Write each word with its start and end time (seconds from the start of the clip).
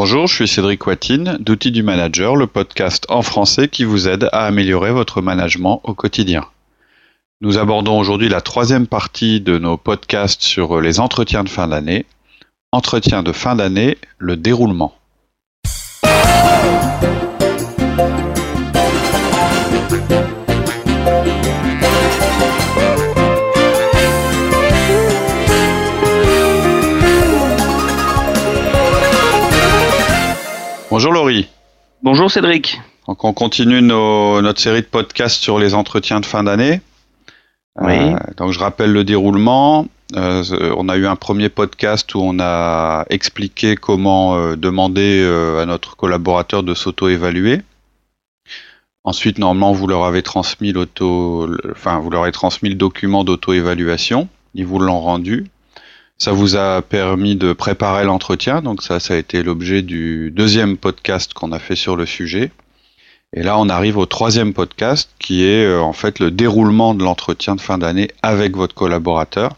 Bonjour, 0.00 0.28
je 0.28 0.34
suis 0.36 0.46
Cédric 0.46 0.86
Watine 0.86 1.38
d'Outils 1.40 1.72
du 1.72 1.82
Manager, 1.82 2.36
le 2.36 2.46
podcast 2.46 3.04
en 3.08 3.20
français 3.22 3.66
qui 3.66 3.82
vous 3.82 4.06
aide 4.06 4.28
à 4.30 4.46
améliorer 4.46 4.92
votre 4.92 5.20
management 5.20 5.80
au 5.82 5.92
quotidien. 5.92 6.44
Nous 7.40 7.58
abordons 7.58 7.98
aujourd'hui 7.98 8.28
la 8.28 8.40
troisième 8.40 8.86
partie 8.86 9.40
de 9.40 9.58
nos 9.58 9.76
podcasts 9.76 10.42
sur 10.42 10.80
les 10.80 11.00
entretiens 11.00 11.42
de 11.42 11.48
fin 11.48 11.66
d'année. 11.66 12.06
Entretien 12.70 13.24
de 13.24 13.32
fin 13.32 13.56
d'année, 13.56 13.98
le 14.18 14.36
déroulement. 14.36 14.94
Bonjour 30.98 31.12
Laurie. 31.12 31.46
Bonjour 32.02 32.28
Cédric. 32.28 32.80
Donc 33.06 33.22
on 33.22 33.32
continue 33.32 33.80
notre 33.80 34.60
série 34.60 34.80
de 34.80 34.86
podcasts 34.86 35.40
sur 35.40 35.60
les 35.60 35.74
entretiens 35.74 36.18
de 36.18 36.26
fin 36.26 36.42
d'année. 36.42 36.80
Oui. 37.80 37.92
Euh, 37.92 38.16
donc 38.36 38.50
je 38.50 38.58
rappelle 38.58 38.92
le 38.92 39.04
déroulement. 39.04 39.86
Euh, 40.16 40.42
on 40.76 40.88
a 40.88 40.96
eu 40.96 41.06
un 41.06 41.14
premier 41.14 41.50
podcast 41.50 42.12
où 42.16 42.18
on 42.20 42.40
a 42.40 43.04
expliqué 43.10 43.76
comment 43.76 44.34
euh, 44.34 44.56
demander 44.56 45.22
à 45.60 45.66
notre 45.66 45.94
collaborateur 45.94 46.64
de 46.64 46.74
s'auto-évaluer. 46.74 47.62
Ensuite, 49.04 49.38
normalement, 49.38 49.70
vous 49.70 49.86
leur 49.86 50.02
avez 50.02 50.22
transmis 50.22 50.72
l'auto, 50.72 51.48
enfin, 51.70 52.00
vous 52.00 52.10
leur 52.10 52.22
avez 52.24 52.32
transmis 52.32 52.70
le 52.70 52.74
document 52.74 53.22
d'auto-évaluation. 53.22 54.26
Ils 54.54 54.66
vous 54.66 54.80
l'ont 54.80 54.98
rendu. 54.98 55.46
Ça 56.20 56.32
vous 56.32 56.56
a 56.56 56.82
permis 56.82 57.36
de 57.36 57.52
préparer 57.52 58.04
l'entretien, 58.04 58.60
donc 58.60 58.82
ça, 58.82 58.98
ça 58.98 59.14
a 59.14 59.16
été 59.16 59.44
l'objet 59.44 59.82
du 59.82 60.32
deuxième 60.32 60.76
podcast 60.76 61.32
qu'on 61.32 61.52
a 61.52 61.60
fait 61.60 61.76
sur 61.76 61.94
le 61.94 62.06
sujet. 62.06 62.50
Et 63.32 63.44
là, 63.44 63.56
on 63.56 63.68
arrive 63.68 63.98
au 63.98 64.06
troisième 64.06 64.52
podcast, 64.52 65.10
qui 65.20 65.44
est 65.44 65.64
euh, 65.64 65.80
en 65.80 65.92
fait 65.92 66.18
le 66.18 66.32
déroulement 66.32 66.94
de 66.94 67.04
l'entretien 67.04 67.54
de 67.54 67.60
fin 67.60 67.78
d'année 67.78 68.10
avec 68.22 68.56
votre 68.56 68.74
collaborateur. 68.74 69.54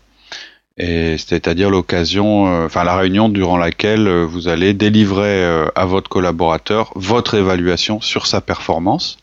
Et 0.76 1.16
c'est-à-dire 1.16 1.70
l'occasion, 1.70 2.48
euh, 2.48 2.66
enfin 2.66 2.84
la 2.84 2.96
réunion 2.96 3.30
durant 3.30 3.56
laquelle 3.56 4.06
euh, 4.06 4.26
vous 4.26 4.48
allez 4.48 4.74
délivrer 4.74 5.42
à 5.74 5.86
votre 5.86 6.10
collaborateur 6.10 6.92
votre 6.94 7.34
évaluation 7.34 8.02
sur 8.02 8.26
sa 8.26 8.42
performance. 8.42 9.16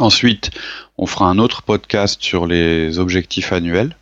Ensuite, 0.00 0.50
on 0.98 1.06
fera 1.06 1.26
un 1.26 1.38
autre 1.38 1.62
podcast 1.62 2.20
sur 2.20 2.46
les 2.46 2.98
objectifs 2.98 3.52
annuels. 3.52 3.94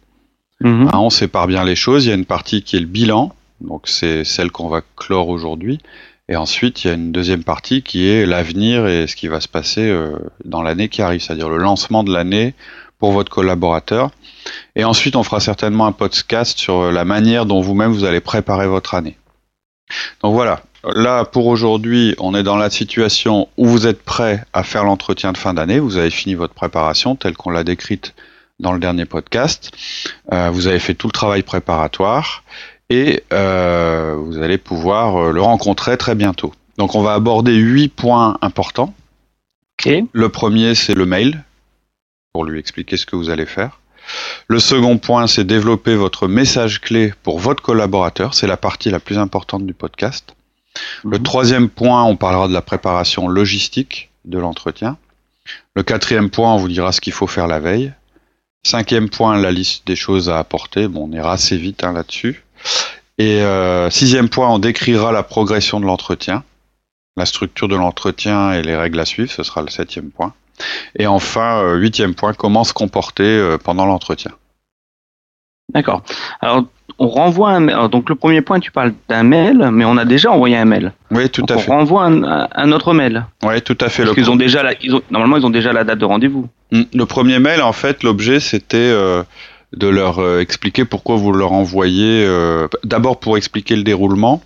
Mhm. 0.60 0.88
Hein, 0.92 0.98
on 0.98 1.10
sépare 1.10 1.46
bien 1.46 1.64
les 1.64 1.76
choses. 1.76 2.06
Il 2.06 2.08
y 2.08 2.12
a 2.12 2.16
une 2.16 2.24
partie 2.24 2.62
qui 2.62 2.76
est 2.76 2.80
le 2.80 2.86
bilan, 2.86 3.34
donc 3.60 3.88
c'est 3.88 4.24
celle 4.24 4.50
qu'on 4.50 4.68
va 4.68 4.82
clore 4.96 5.28
aujourd'hui. 5.28 5.78
Et 6.28 6.36
ensuite, 6.36 6.84
il 6.84 6.88
y 6.88 6.90
a 6.90 6.94
une 6.94 7.12
deuxième 7.12 7.42
partie 7.42 7.82
qui 7.82 8.08
est 8.08 8.26
l'avenir 8.26 8.86
et 8.86 9.06
ce 9.06 9.16
qui 9.16 9.28
va 9.28 9.40
se 9.40 9.48
passer 9.48 9.88
euh, 9.88 10.18
dans 10.44 10.62
l'année 10.62 10.88
qui 10.88 11.00
arrive, 11.00 11.22
c'est-à-dire 11.22 11.48
le 11.48 11.56
lancement 11.56 12.04
de 12.04 12.12
l'année 12.12 12.54
pour 12.98 13.12
votre 13.12 13.30
collaborateur. 13.30 14.10
Et 14.76 14.84
ensuite, 14.84 15.16
on 15.16 15.22
fera 15.22 15.40
certainement 15.40 15.86
un 15.86 15.92
podcast 15.92 16.58
sur 16.58 16.90
la 16.92 17.04
manière 17.04 17.46
dont 17.46 17.60
vous-même 17.60 17.92
vous 17.92 18.04
allez 18.04 18.20
préparer 18.20 18.66
votre 18.66 18.94
année. 18.94 19.16
Donc 20.22 20.34
voilà, 20.34 20.60
là 20.84 21.24
pour 21.24 21.46
aujourd'hui, 21.46 22.14
on 22.18 22.34
est 22.34 22.42
dans 22.42 22.56
la 22.56 22.68
situation 22.68 23.48
où 23.56 23.66
vous 23.66 23.86
êtes 23.86 24.02
prêt 24.02 24.44
à 24.52 24.62
faire 24.62 24.84
l'entretien 24.84 25.32
de 25.32 25.38
fin 25.38 25.54
d'année, 25.54 25.78
vous 25.78 25.96
avez 25.96 26.10
fini 26.10 26.34
votre 26.34 26.52
préparation 26.52 27.16
telle 27.16 27.36
qu'on 27.36 27.50
l'a 27.50 27.64
décrite 27.64 28.14
dans 28.60 28.72
le 28.72 28.78
dernier 28.80 29.04
podcast. 29.04 29.70
Euh, 30.32 30.50
vous 30.50 30.66
avez 30.66 30.78
fait 30.78 30.94
tout 30.94 31.06
le 31.06 31.12
travail 31.12 31.42
préparatoire 31.42 32.42
et 32.90 33.22
euh, 33.32 34.16
vous 34.18 34.38
allez 34.38 34.58
pouvoir 34.58 35.16
euh, 35.16 35.32
le 35.32 35.40
rencontrer 35.42 35.96
très 35.96 36.14
bientôt. 36.14 36.52
Donc 36.76 36.94
on 36.94 37.02
va 37.02 37.14
aborder 37.14 37.54
huit 37.54 37.88
points 37.88 38.38
importants. 38.42 38.94
Ok. 39.78 39.92
Le 40.12 40.28
premier, 40.28 40.74
c'est 40.74 40.94
le 40.94 41.06
mail, 41.06 41.44
pour 42.32 42.44
lui 42.44 42.58
expliquer 42.58 42.96
ce 42.96 43.06
que 43.06 43.16
vous 43.16 43.30
allez 43.30 43.46
faire. 43.46 43.80
Le 44.48 44.58
second 44.58 44.96
point, 44.98 45.26
c'est 45.26 45.44
développer 45.44 45.94
votre 45.94 46.26
message 46.28 46.80
clé 46.80 47.12
pour 47.22 47.38
votre 47.38 47.62
collaborateur. 47.62 48.34
C'est 48.34 48.46
la 48.46 48.56
partie 48.56 48.90
la 48.90 49.00
plus 49.00 49.18
importante 49.18 49.66
du 49.66 49.74
podcast. 49.74 50.34
Le 51.04 51.18
Mhm. 51.18 51.22
troisième 51.22 51.68
point, 51.68 52.04
on 52.04 52.16
parlera 52.16 52.48
de 52.48 52.52
la 52.54 52.62
préparation 52.62 53.28
logistique 53.28 54.10
de 54.24 54.38
l'entretien. 54.38 54.96
Le 55.74 55.82
quatrième 55.82 56.30
point, 56.30 56.54
on 56.54 56.56
vous 56.56 56.68
dira 56.68 56.92
ce 56.92 57.00
qu'il 57.00 57.12
faut 57.12 57.26
faire 57.26 57.46
la 57.46 57.60
veille. 57.60 57.92
Cinquième 58.68 59.08
point, 59.08 59.38
la 59.38 59.50
liste 59.50 59.86
des 59.86 59.96
choses 59.96 60.28
à 60.28 60.38
apporter. 60.38 60.88
Bon, 60.88 61.08
on 61.08 61.12
ira 61.16 61.32
assez 61.32 61.56
vite 61.56 61.84
hein, 61.84 61.94
là-dessus. 61.94 62.44
Et 63.16 63.40
euh, 63.40 63.88
sixième 63.88 64.28
point, 64.28 64.50
on 64.50 64.58
décrira 64.58 65.10
la 65.10 65.22
progression 65.22 65.80
de 65.80 65.86
l'entretien, 65.86 66.44
la 67.16 67.24
structure 67.24 67.66
de 67.66 67.76
l'entretien 67.76 68.52
et 68.52 68.60
les 68.60 68.76
règles 68.76 69.00
à 69.00 69.06
suivre. 69.06 69.30
Ce 69.30 69.42
sera 69.42 69.62
le 69.62 69.70
septième 69.70 70.10
point. 70.10 70.34
Et 70.98 71.06
enfin, 71.06 71.62
euh, 71.62 71.76
huitième 71.76 72.14
point, 72.14 72.34
comment 72.34 72.62
se 72.62 72.74
comporter 72.74 73.24
euh, 73.24 73.56
pendant 73.56 73.86
l'entretien. 73.86 74.32
D'accord. 75.74 76.02
Alors, 76.40 76.64
on 76.98 77.08
renvoie 77.08 77.50
un 77.50 77.60
mail. 77.60 77.76
Donc, 77.90 78.08
le 78.08 78.14
premier 78.14 78.40
point, 78.40 78.58
tu 78.58 78.70
parles 78.72 78.94
d'un 79.08 79.22
mail, 79.22 79.68
mais 79.72 79.84
on 79.84 79.96
a 79.98 80.04
déjà 80.04 80.30
envoyé 80.32 80.56
un 80.56 80.64
mail. 80.64 80.92
Oui, 81.10 81.28
tout 81.28 81.42
Donc, 81.42 81.50
à 81.50 81.54
on 81.56 81.58
fait. 81.58 81.70
renvoie 81.70 82.04
un, 82.04 82.72
autre 82.72 82.94
mail. 82.94 83.24
Oui, 83.44 83.60
tout 83.62 83.76
à 83.80 83.88
fait. 83.88 84.02
Parce 84.04 84.14
qu'ils 84.14 84.30
ont 84.30 84.36
déjà 84.36 84.62
la, 84.62 84.72
ils 84.82 84.94
ont, 84.94 85.02
normalement, 85.10 85.36
ils 85.36 85.44
ont 85.44 85.50
déjà 85.50 85.72
la 85.72 85.84
date 85.84 85.98
de 85.98 86.04
rendez-vous. 86.06 86.48
Mm. 86.72 86.82
Le 86.94 87.06
premier 87.06 87.38
mail, 87.38 87.60
en 87.62 87.72
fait, 87.72 88.02
l'objet, 88.02 88.40
c'était 88.40 88.76
euh, 88.78 89.22
de 89.76 89.86
leur 89.88 90.18
euh, 90.20 90.40
expliquer 90.40 90.84
pourquoi 90.86 91.16
vous 91.16 91.32
leur 91.32 91.52
envoyez. 91.52 92.24
euh, 92.26 92.66
D'abord 92.84 93.20
pour 93.20 93.36
expliquer 93.36 93.76
le 93.76 93.82
déroulement, 93.82 94.42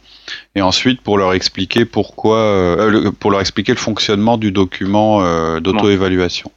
et 0.57 0.63
ensuite 0.63 1.01
pour 1.03 1.19
leur 1.19 1.33
expliquer 1.35 1.85
pourquoi, 1.85 2.77
le- 2.91 3.13
pour 3.13 3.31
leur 3.31 3.41
expliquer 3.41 3.73
le 3.73 3.79
fonctionnement 3.79 4.37
du 4.39 4.51
document 4.51 5.21
d'auto-évaluation. 5.61 6.51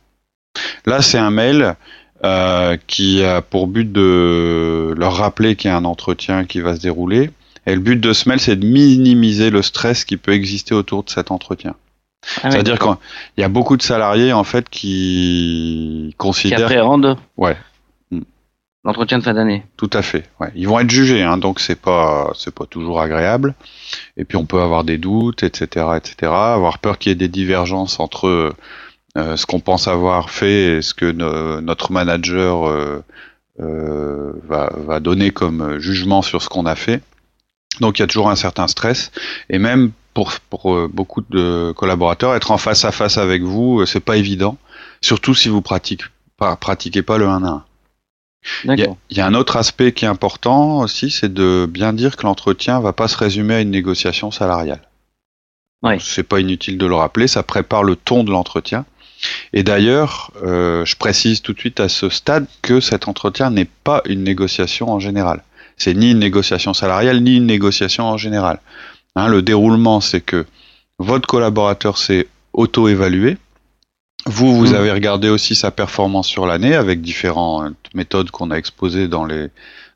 Là, 0.85 1.01
c'est 1.01 1.17
un 1.19 1.31
mail 1.31 1.75
euh, 2.23 2.77
qui 2.87 3.23
a 3.23 3.41
pour 3.41 3.67
but 3.67 3.91
de 3.91 4.93
leur 4.97 5.15
rappeler 5.17 5.55
qu'il 5.55 5.69
y 5.69 5.73
a 5.73 5.77
un 5.77 5.85
entretien 5.85 6.45
qui 6.45 6.61
va 6.61 6.75
se 6.75 6.81
dérouler. 6.81 7.31
Et 7.67 7.73
le 7.75 7.81
but 7.81 7.97
de 7.99 8.13
ce 8.13 8.29
mail, 8.29 8.39
c'est 8.39 8.55
de 8.55 8.65
minimiser 8.65 9.49
le 9.49 9.61
stress 9.61 10.05
qui 10.05 10.17
peut 10.17 10.33
exister 10.33 10.73
autour 10.75 11.03
de 11.03 11.09
cet 11.09 11.31
entretien. 11.31 11.75
Ah, 12.41 12.51
C'est-à-dire 12.51 12.79
qu'il 12.79 12.95
y 13.37 13.43
a 13.43 13.49
beaucoup 13.49 13.77
de 13.77 13.81
salariés 13.83 14.33
en 14.33 14.43
fait 14.43 14.67
qui 14.69 16.07
qui 16.09 16.15
considèrent 16.17 16.61
appréhendent 16.63 17.17
Ouais. 17.37 17.55
l'entretien 18.83 19.17
de 19.19 19.23
fin 19.23 19.33
d'année. 19.33 19.63
tout 19.77 19.89
à 19.93 20.01
fait. 20.01 20.23
Ouais. 20.39 20.51
Ils 20.55 20.67
vont 20.67 20.79
être 20.79 20.89
jugés, 20.89 21.23
hein, 21.23 21.37
donc 21.37 21.59
c'est 21.59 21.79
pas 21.79 22.31
c'est 22.35 22.53
pas 22.53 22.65
toujours 22.65 23.01
agréable. 23.01 23.53
Et 24.17 24.25
puis 24.25 24.37
on 24.37 24.45
peut 24.45 24.61
avoir 24.61 24.83
des 24.83 24.97
doutes, 24.97 25.43
etc., 25.43 25.87
etc. 25.97 26.31
Avoir 26.31 26.79
peur 26.79 26.97
qu'il 26.97 27.09
y 27.11 27.13
ait 27.13 27.15
des 27.15 27.27
divergences 27.27 27.99
entre 27.99 28.53
euh, 29.17 29.37
ce 29.37 29.45
qu'on 29.45 29.59
pense 29.59 29.87
avoir 29.87 30.29
fait 30.29 30.77
et 30.77 30.81
ce 30.81 30.93
que 30.93 31.09
no- 31.11 31.61
notre 31.61 31.91
manager 31.91 32.67
euh, 32.67 33.03
euh, 33.59 34.33
va, 34.47 34.71
va 34.75 34.99
donner 34.99 35.31
comme 35.31 35.79
jugement 35.79 36.21
sur 36.21 36.41
ce 36.41 36.49
qu'on 36.49 36.65
a 36.65 36.75
fait. 36.75 37.01
Donc 37.79 37.99
il 37.99 38.01
y 38.01 38.03
a 38.03 38.07
toujours 38.07 38.29
un 38.29 38.35
certain 38.35 38.67
stress 38.67 39.11
et 39.49 39.59
même 39.59 39.91
pour, 40.13 40.31
pour 40.49 40.87
beaucoup 40.87 41.21
de 41.29 41.73
collaborateurs, 41.75 42.35
être 42.35 42.51
en 42.51 42.57
face 42.57 42.85
à 42.85 42.91
face 42.91 43.17
avec 43.17 43.41
vous, 43.43 43.85
c'est 43.85 43.99
pas 43.99 44.15
évident, 44.15 44.57
surtout 45.01 45.33
si 45.35 45.49
vous 45.49 45.61
pratiquez 45.61 46.05
pas, 46.37 46.55
pratiquez 46.55 47.01
pas 47.01 47.17
le 47.17 47.27
1 47.27 47.43
à 47.43 47.49
1. 47.49 47.65
Il 48.63 48.67
y, 48.69 48.71
a, 48.71 48.75
D'accord. 48.75 48.97
il 49.09 49.17
y 49.17 49.21
a 49.21 49.25
un 49.25 49.33
autre 49.33 49.57
aspect 49.57 49.91
qui 49.91 50.05
est 50.05 50.07
important 50.07 50.79
aussi, 50.81 51.09
c'est 51.09 51.33
de 51.33 51.67
bien 51.69 51.93
dire 51.93 52.15
que 52.15 52.23
l'entretien 52.23 52.79
va 52.79 52.93
pas 52.93 53.07
se 53.07 53.17
résumer 53.17 53.55
à 53.55 53.61
une 53.61 53.71
négociation 53.71 54.31
salariale. 54.31 54.81
Ouais. 55.83 55.97
C'est 55.99 56.23
pas 56.23 56.39
inutile 56.39 56.77
de 56.77 56.85
le 56.85 56.95
rappeler, 56.95 57.27
ça 57.27 57.43
prépare 57.43 57.83
le 57.83 57.95
ton 57.95 58.23
de 58.23 58.31
l'entretien. 58.31 58.85
Et 59.53 59.63
d'ailleurs, 59.63 60.31
euh, 60.43 60.83
je 60.85 60.95
précise 60.95 61.41
tout 61.41 61.53
de 61.53 61.59
suite 61.59 61.79
à 61.79 61.89
ce 61.89 62.09
stade 62.09 62.45
que 62.61 62.79
cet 62.79 63.07
entretien 63.07 63.49
n'est 63.49 63.69
pas 63.83 64.01
une 64.05 64.23
négociation 64.23 64.89
en 64.89 64.99
général. 64.99 65.43
C'est 65.77 65.93
ni 65.93 66.11
une 66.11 66.19
négociation 66.19 66.73
salariale, 66.73 67.21
ni 67.21 67.35
une 67.37 67.45
négociation 67.45 68.05
en 68.05 68.17
général. 68.17 68.59
Hein, 69.15 69.27
le 69.27 69.41
déroulement, 69.41 70.01
c'est 70.01 70.21
que 70.21 70.45
votre 70.99 71.27
collaborateur 71.27 71.97
s'est 71.97 72.27
auto-évalué. 72.53 73.37
Vous, 74.25 74.55
vous 74.55 74.67
Mhm. 74.69 74.75
avez 74.75 74.91
regardé 74.91 75.29
aussi 75.29 75.55
sa 75.55 75.71
performance 75.71 76.27
sur 76.27 76.45
l'année 76.45 76.73
avec 76.75 77.01
différentes 77.01 77.73
méthodes 77.93 78.31
qu'on 78.31 78.49
a 78.51 78.55
exposées 78.55 79.07
dans, 79.07 79.25
les, 79.25 79.47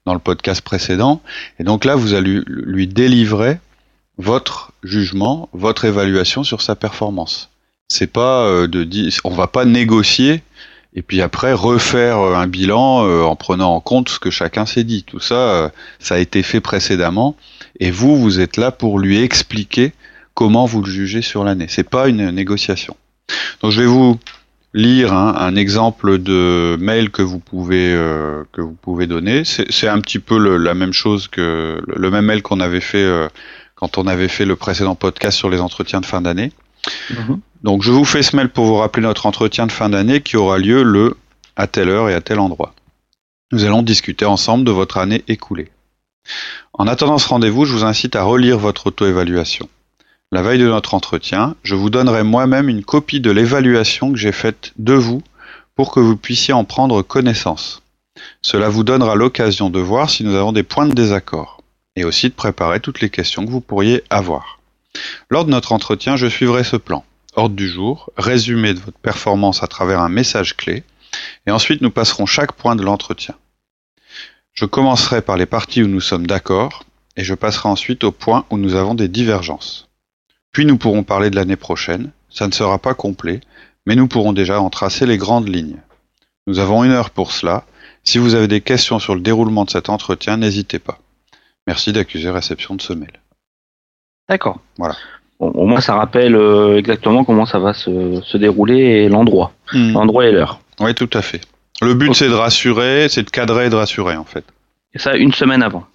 dans 0.06 0.14
le 0.14 0.20
podcast 0.20 0.62
précédent. 0.62 1.22
Et 1.60 1.64
donc 1.64 1.84
là, 1.86 1.96
vous 1.96 2.14
allez 2.14 2.32
lui- 2.32 2.44
lui 2.48 2.88
délivrer 2.88 3.58
votre 4.18 4.72
jugement, 4.84 5.50
votre 5.54 5.86
évaluation 5.86 6.44
sur 6.44 6.62
sa 6.62 6.76
performance. 6.76 7.50
C'est 7.90 8.12
pas 8.12 8.44
euh, 8.44 8.68
de 8.68 8.84
dire, 8.84 9.12
on 9.24 9.32
va 9.32 9.48
pas 9.48 9.66
négocier 9.66 10.44
et 10.96 11.02
puis 11.02 11.22
après 11.22 11.54
refaire 11.54 12.20
euh, 12.20 12.36
un 12.36 12.48
bilan 12.48 13.04
euh, 13.06 13.24
en 13.24 13.36
prenant 13.36 13.74
en 13.76 13.80
compte 13.82 14.10
ce 14.10 14.20
que 14.20 14.30
chacun 14.30 14.66
s'est 14.68 14.84
dit. 14.84 15.04
Tout 15.04 15.20
ça, 15.20 15.72
ça 15.98 16.16
a 16.16 16.18
été 16.20 16.44
fait 16.44 16.62
précédemment 16.62 17.36
et 17.80 17.90
vous, 17.90 18.16
vous 18.16 18.40
êtes 18.40 18.58
là 18.58 18.72
pour 18.72 19.00
lui 19.00 19.20
expliquer 19.22 19.92
comment 20.36 20.66
vous 20.66 20.82
le 20.84 20.90
jugez 20.92 21.24
sur 21.24 21.44
l'année. 21.44 21.66
C'est 21.68 21.90
pas 21.90 22.08
une 22.08 22.30
négociation. 22.30 22.96
Donc 23.62 23.72
je 23.72 23.82
vais 23.82 23.88
vous 23.88 24.20
lire 24.76 25.12
hein, 25.14 25.34
un 25.40 25.56
exemple 25.56 26.20
de 26.20 26.78
mail 26.80 27.10
que 27.10 27.24
vous 27.24 27.40
pouvez 27.40 27.92
euh, 27.92 28.44
que 28.52 28.62
vous 28.62 28.78
pouvez 28.80 29.08
donner. 29.08 29.44
C'est 29.46 29.88
un 29.88 30.00
petit 30.00 30.20
peu 30.20 30.38
le- 30.38 30.58
la 30.58 30.76
même 30.76 30.94
chose 30.94 31.28
que 31.28 31.82
le, 31.88 32.12
même 32.12 32.26
mail 32.26 32.44
qu'on 32.44 32.60
avait 32.60 32.82
fait 32.82 33.02
euh, 33.04 33.28
quand 33.74 33.98
on 33.98 34.06
avait 34.06 34.28
fait 34.28 34.46
le 34.46 34.56
précédent 34.56 34.94
podcast 34.94 35.36
sur 35.36 35.50
les 35.50 35.60
entretiens 35.60 36.02
de 36.02 36.06
fin 36.06 36.22
d'année. 36.22 36.52
Mhm. 37.10 37.40
Donc 37.64 37.84
je 37.84 37.92
vous 37.92 38.06
fais 38.06 38.24
ce 38.24 38.36
mail 38.36 38.50
pour 38.50 38.66
vous 38.66 38.78
rappeler 38.78 39.04
notre 39.04 39.26
entretien 39.26 39.68
de 39.68 39.72
fin 39.72 39.90
d'année 39.90 40.22
qui 40.22 40.38
aura 40.38 40.58
lieu 40.58 40.84
le 40.84 41.18
à 41.56 41.68
telle 41.68 41.90
heure 41.90 42.10
et 42.10 42.14
à 42.14 42.22
tel 42.22 42.40
endroit. 42.40 42.74
Nous 43.52 43.66
allons 43.66 43.84
discuter 43.84 44.26
ensemble 44.26 44.64
de 44.64 44.72
votre 44.72 44.98
année 44.98 45.24
écoulée. 45.28 45.70
En 46.74 46.88
attendant 46.88 47.18
ce 47.18 47.28
rendez-vous, 47.28 47.66
je 47.66 47.74
vous 47.74 47.84
incite 47.84 48.16
à 48.16 48.24
relire 48.24 48.58
votre 48.58 48.88
auto-évaluation. 48.88 49.68
La 50.32 50.42
veille 50.42 50.60
de 50.60 50.68
notre 50.68 50.94
entretien, 50.94 51.56
je 51.64 51.76
vous 51.76 51.90
donnerai 51.90 52.24
moi-même 52.24 52.70
une 52.70 52.84
copie 52.84 53.20
de 53.20 53.32
l'évaluation 53.32 54.12
que 54.12 54.18
j'ai 54.18 54.32
faite 54.32 54.74
de 54.78 54.94
vous 54.94 55.24
pour 55.76 55.92
que 55.92 56.00
vous 56.00 56.16
puissiez 56.16 56.54
en 56.54 56.64
prendre 56.64 57.02
connaissance. 57.02 57.82
Cela 58.42 58.70
vous 58.70 58.84
donnera 58.84 59.16
l'occasion 59.16 59.70
de 59.70 59.80
voir 59.80 60.10
si 60.10 60.24
nous 60.24 60.36
avons 60.36 60.52
des 60.52 60.64
points 60.64 60.86
de 60.86 60.94
désaccord 60.94 61.62
et 61.96 62.06
aussi 62.06 62.30
de 62.30 62.34
préparer 62.36 62.80
toutes 62.80 63.02
les 63.02 63.10
questions 63.10 63.46
que 63.46 63.52
vous 63.52 63.62
pourriez 63.62 64.04
avoir. 64.10 64.60
Lors 65.30 65.46
de 65.46 65.52
notre 65.52 65.72
entretien, 65.72 66.16
je 66.16 66.28
suivrai 66.28 66.64
ce 66.64 66.76
plan. 66.76 67.04
Ordre 67.36 67.56
du 67.56 67.68
jour, 67.68 68.12
résumé 68.18 68.74
de 68.74 68.80
votre 68.80 68.98
performance 68.98 69.62
à 69.64 69.68
travers 69.68 70.00
un 70.00 70.10
message 70.10 70.58
clé, 70.58 70.84
et 71.46 71.52
ensuite 71.52 71.82
nous 71.82 71.92
passerons 71.92 72.26
chaque 72.26 72.54
point 72.54 72.76
de 72.76 72.84
l'entretien. 72.84 73.36
Je 74.54 74.66
commencerai 74.66 75.22
par 75.22 75.38
les 75.38 75.46
parties 75.46 75.84
où 75.84 75.88
nous 75.88 76.02
sommes 76.02 76.28
d'accord, 76.28 76.86
et 77.16 77.24
je 77.24 77.36
passerai 77.36 77.70
ensuite 77.70 78.04
aux 78.04 78.12
points 78.12 78.46
où 78.50 78.58
nous 78.58 78.76
avons 78.76 78.96
des 78.96 79.08
divergences. 79.08 79.88
Puis 80.52 80.66
nous 80.66 80.78
pourrons 80.78 81.04
parler 81.04 81.30
de 81.30 81.36
l'année 81.36 81.56
prochaine, 81.56 82.12
ça 82.30 82.48
ne 82.48 82.54
sera 82.54 82.80
pas 82.80 82.94
complet, 82.94 83.42
mais 83.86 83.96
nous 83.96 84.08
pourrons 84.08 84.34
déjà 84.34 84.60
en 84.60 84.70
tracer 84.70 85.06
les 85.06 85.18
grandes 85.18 85.48
lignes. 85.48 85.82
Nous 86.48 86.60
avons 86.60 86.84
une 86.84 86.92
heure 86.92 87.12
pour 87.12 87.32
cela, 87.32 87.66
si 88.04 88.18
vous 88.18 88.34
avez 88.34 88.48
des 88.48 88.62
questions 88.62 88.98
sur 88.98 89.14
le 89.14 89.22
déroulement 89.22 89.66
de 89.66 89.70
cet 89.70 89.90
entretien, 89.90 90.38
n'hésitez 90.38 90.80
pas. 90.80 91.00
Merci 91.68 91.94
d'accuser 91.94 92.32
réception 92.32 92.76
de 92.76 92.82
ce 92.82 92.94
mail. 92.94 93.20
D'accord. 94.28 94.60
Voilà. 94.78 94.96
Bon, 95.40 95.52
au 95.52 95.66
moins, 95.66 95.82
ça 95.82 95.96
rappelle 95.96 96.36
euh, 96.36 96.78
exactement 96.78 97.24
comment 97.24 97.46
ça 97.46 97.60
va 97.60 97.74
se, 97.74 98.22
se 98.22 98.38
dérouler 98.38 98.78
et 98.78 99.10
l'endroit. 99.10 99.54
Hmm. 99.74 99.94
L'endroit 99.94 100.26
et 100.26 100.32
l'heure. 100.32 100.60
Oui, 100.80 100.94
tout 100.94 101.10
à 101.14 101.22
fait. 101.22 101.42
Le 101.82 101.94
but, 101.94 102.14
c'est 102.14 102.28
de 102.28 102.34
rassurer, 102.34 103.08
c'est 103.10 103.24
de 103.24 103.30
cadrer 103.30 103.68
et 103.68 103.70
de 103.70 103.76
rassurer, 103.76 104.18
en 104.18 104.26
fait. 104.26 104.44
Et 104.94 105.00
ça, 105.00 105.16
une 105.16 105.34
semaine 105.34 105.64
avant. 105.64 105.86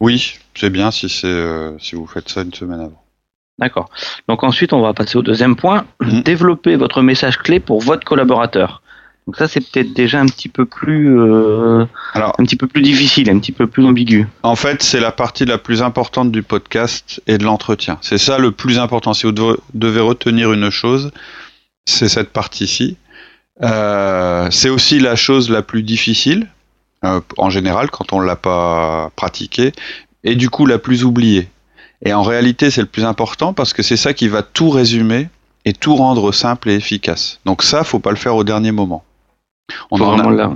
Oui, 0.00 0.38
c'est 0.54 0.70
bien 0.70 0.90
si, 0.90 1.08
c'est, 1.08 1.26
euh, 1.26 1.76
si 1.78 1.96
vous 1.96 2.06
faites 2.06 2.28
ça 2.28 2.42
une 2.42 2.54
semaine 2.54 2.80
avant. 2.80 3.02
D'accord. 3.58 3.90
Donc 4.28 4.44
ensuite, 4.44 4.72
on 4.72 4.80
va 4.80 4.94
passer 4.94 5.18
au 5.18 5.22
deuxième 5.22 5.56
point. 5.56 5.84
Mhm. 6.00 6.22
Développer 6.22 6.76
votre 6.76 7.02
message 7.02 7.38
clé 7.38 7.58
pour 7.58 7.80
votre 7.80 8.04
collaborateur. 8.04 8.82
Donc 9.28 9.36
ça, 9.36 9.46
c'est 9.46 9.60
peut-être 9.60 9.92
déjà 9.92 10.20
un 10.20 10.24
petit 10.24 10.48
peu 10.48 10.64
plus, 10.64 11.20
euh, 11.20 11.84
Alors, 12.14 12.34
un 12.38 12.44
petit 12.44 12.56
peu 12.56 12.66
plus 12.66 12.80
difficile, 12.80 13.28
un 13.28 13.38
petit 13.38 13.52
peu 13.52 13.66
plus 13.66 13.84
ambigu. 13.84 14.26
En 14.42 14.56
fait, 14.56 14.82
c'est 14.82 15.00
la 15.00 15.12
partie 15.12 15.44
la 15.44 15.58
plus 15.58 15.82
importante 15.82 16.32
du 16.32 16.42
podcast 16.42 17.20
et 17.26 17.36
de 17.36 17.44
l'entretien. 17.44 17.98
C'est 18.00 18.16
ça 18.16 18.38
le 18.38 18.52
plus 18.52 18.78
important. 18.78 19.12
Si 19.12 19.26
vous 19.26 19.32
devez- 19.74 20.00
retenir 20.00 20.50
une 20.54 20.70
chose, 20.70 21.10
c'est 21.84 22.08
cette 22.08 22.30
partie-ci. 22.30 22.96
Euh, 23.62 24.48
c'est 24.50 24.70
aussi 24.70 24.98
la 24.98 25.14
chose 25.14 25.50
la 25.50 25.60
plus 25.60 25.82
difficile, 25.82 26.46
euh, 27.04 27.20
en 27.36 27.50
général, 27.50 27.90
quand 27.90 28.14
on 28.14 28.20
l'a 28.20 28.36
pas 28.36 29.10
pratiquée, 29.14 29.72
et 30.24 30.36
du 30.36 30.48
coup 30.48 30.64
la 30.64 30.78
plus 30.78 31.04
oubliée. 31.04 31.50
Et 32.02 32.14
en 32.14 32.22
réalité, 32.22 32.70
c'est 32.70 32.80
le 32.80 32.86
plus 32.86 33.04
important 33.04 33.52
parce 33.52 33.74
que 33.74 33.82
c'est 33.82 33.98
ça 33.98 34.14
qui 34.14 34.28
va 34.28 34.42
tout 34.42 34.70
résumer 34.70 35.28
et 35.66 35.74
tout 35.74 35.96
rendre 35.96 36.32
simple 36.32 36.70
et 36.70 36.76
efficace. 36.76 37.40
Donc 37.44 37.62
ça, 37.62 37.84
faut 37.84 37.98
pas 37.98 38.08
le 38.10 38.16
faire 38.16 38.34
au 38.34 38.44
dernier 38.44 38.72
moment. 38.72 39.04
On 39.90 39.96
faut 39.96 40.04
a- 40.04 40.06
vraiment 40.08 40.30
l'a- 40.30 40.52